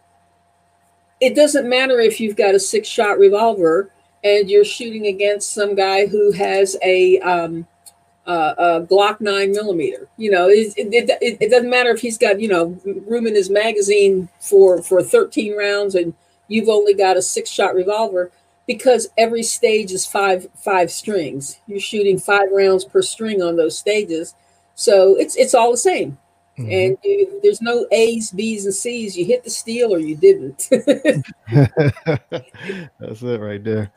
[1.20, 3.90] It doesn't matter if you've got a six shot revolver
[4.22, 7.66] and you're shooting against some guy who has a um,
[8.26, 10.08] uh, uh, Glock nine millimeter.
[10.16, 13.34] You know, it, it, it, it doesn't matter if he's got you know room in
[13.34, 16.14] his magazine for for 13 rounds and
[16.48, 18.30] you've only got a six shot revolver
[18.66, 21.60] because every stage is five five strings.
[21.66, 24.34] You're shooting five rounds per string on those stages,
[24.74, 26.18] so it's it's all the same.
[26.58, 26.88] Mhm.
[26.88, 29.16] And you, there's no A's, B's, and C's.
[29.16, 30.68] You hit the steel or you didn't.
[32.98, 33.92] That's it right there.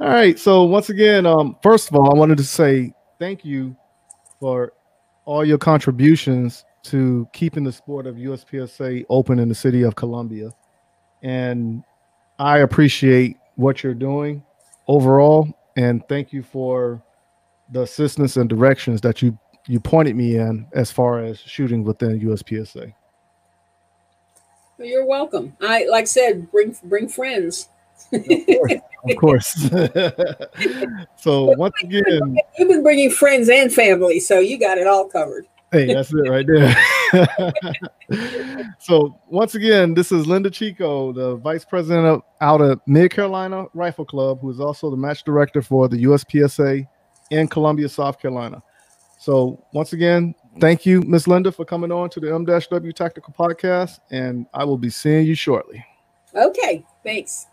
[0.00, 0.38] All right.
[0.38, 3.76] So once again, um, first of all, I wanted to say thank you
[4.40, 4.72] for
[5.24, 10.50] all your contributions to keeping the sport of USPSA open in the city of Columbia.
[11.22, 11.82] And
[12.38, 14.42] I appreciate what you're doing
[14.86, 15.48] overall.
[15.76, 17.02] And thank you for
[17.70, 22.18] the assistance and directions that you you pointed me in as far as shooting within
[22.20, 22.94] USPSA.
[24.78, 25.56] Well, you're welcome.
[25.60, 27.68] I like I said, bring bring friends.
[28.12, 28.72] Of course.
[29.04, 29.70] Of course.
[31.16, 35.46] so once again, you've been bringing friends and family, so you got it all covered.
[35.70, 36.74] Hey, that's it right there.
[38.78, 43.66] so once again, this is Linda Chico, the vice president of out of Mid Carolina
[43.74, 46.88] Rifle Club, who is also the match director for the USPSA
[47.30, 48.62] in Columbia, South Carolina.
[49.18, 53.98] So once again, thank you, Miss Linda, for coming on to the M-W Tactical Podcast,
[54.10, 55.84] and I will be seeing you shortly.
[56.34, 57.46] Okay, thanks.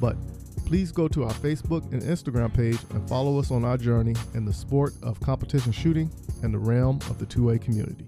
[0.00, 0.16] But
[0.64, 4.44] please go to our Facebook and Instagram page and follow us on our journey in
[4.44, 6.10] the sport of competition shooting
[6.42, 8.06] and the realm of the 2A community.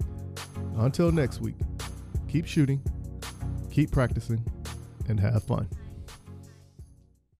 [0.77, 1.55] Until next week,
[2.27, 2.81] keep shooting,
[3.69, 4.43] keep practicing,
[5.07, 5.67] and have fun.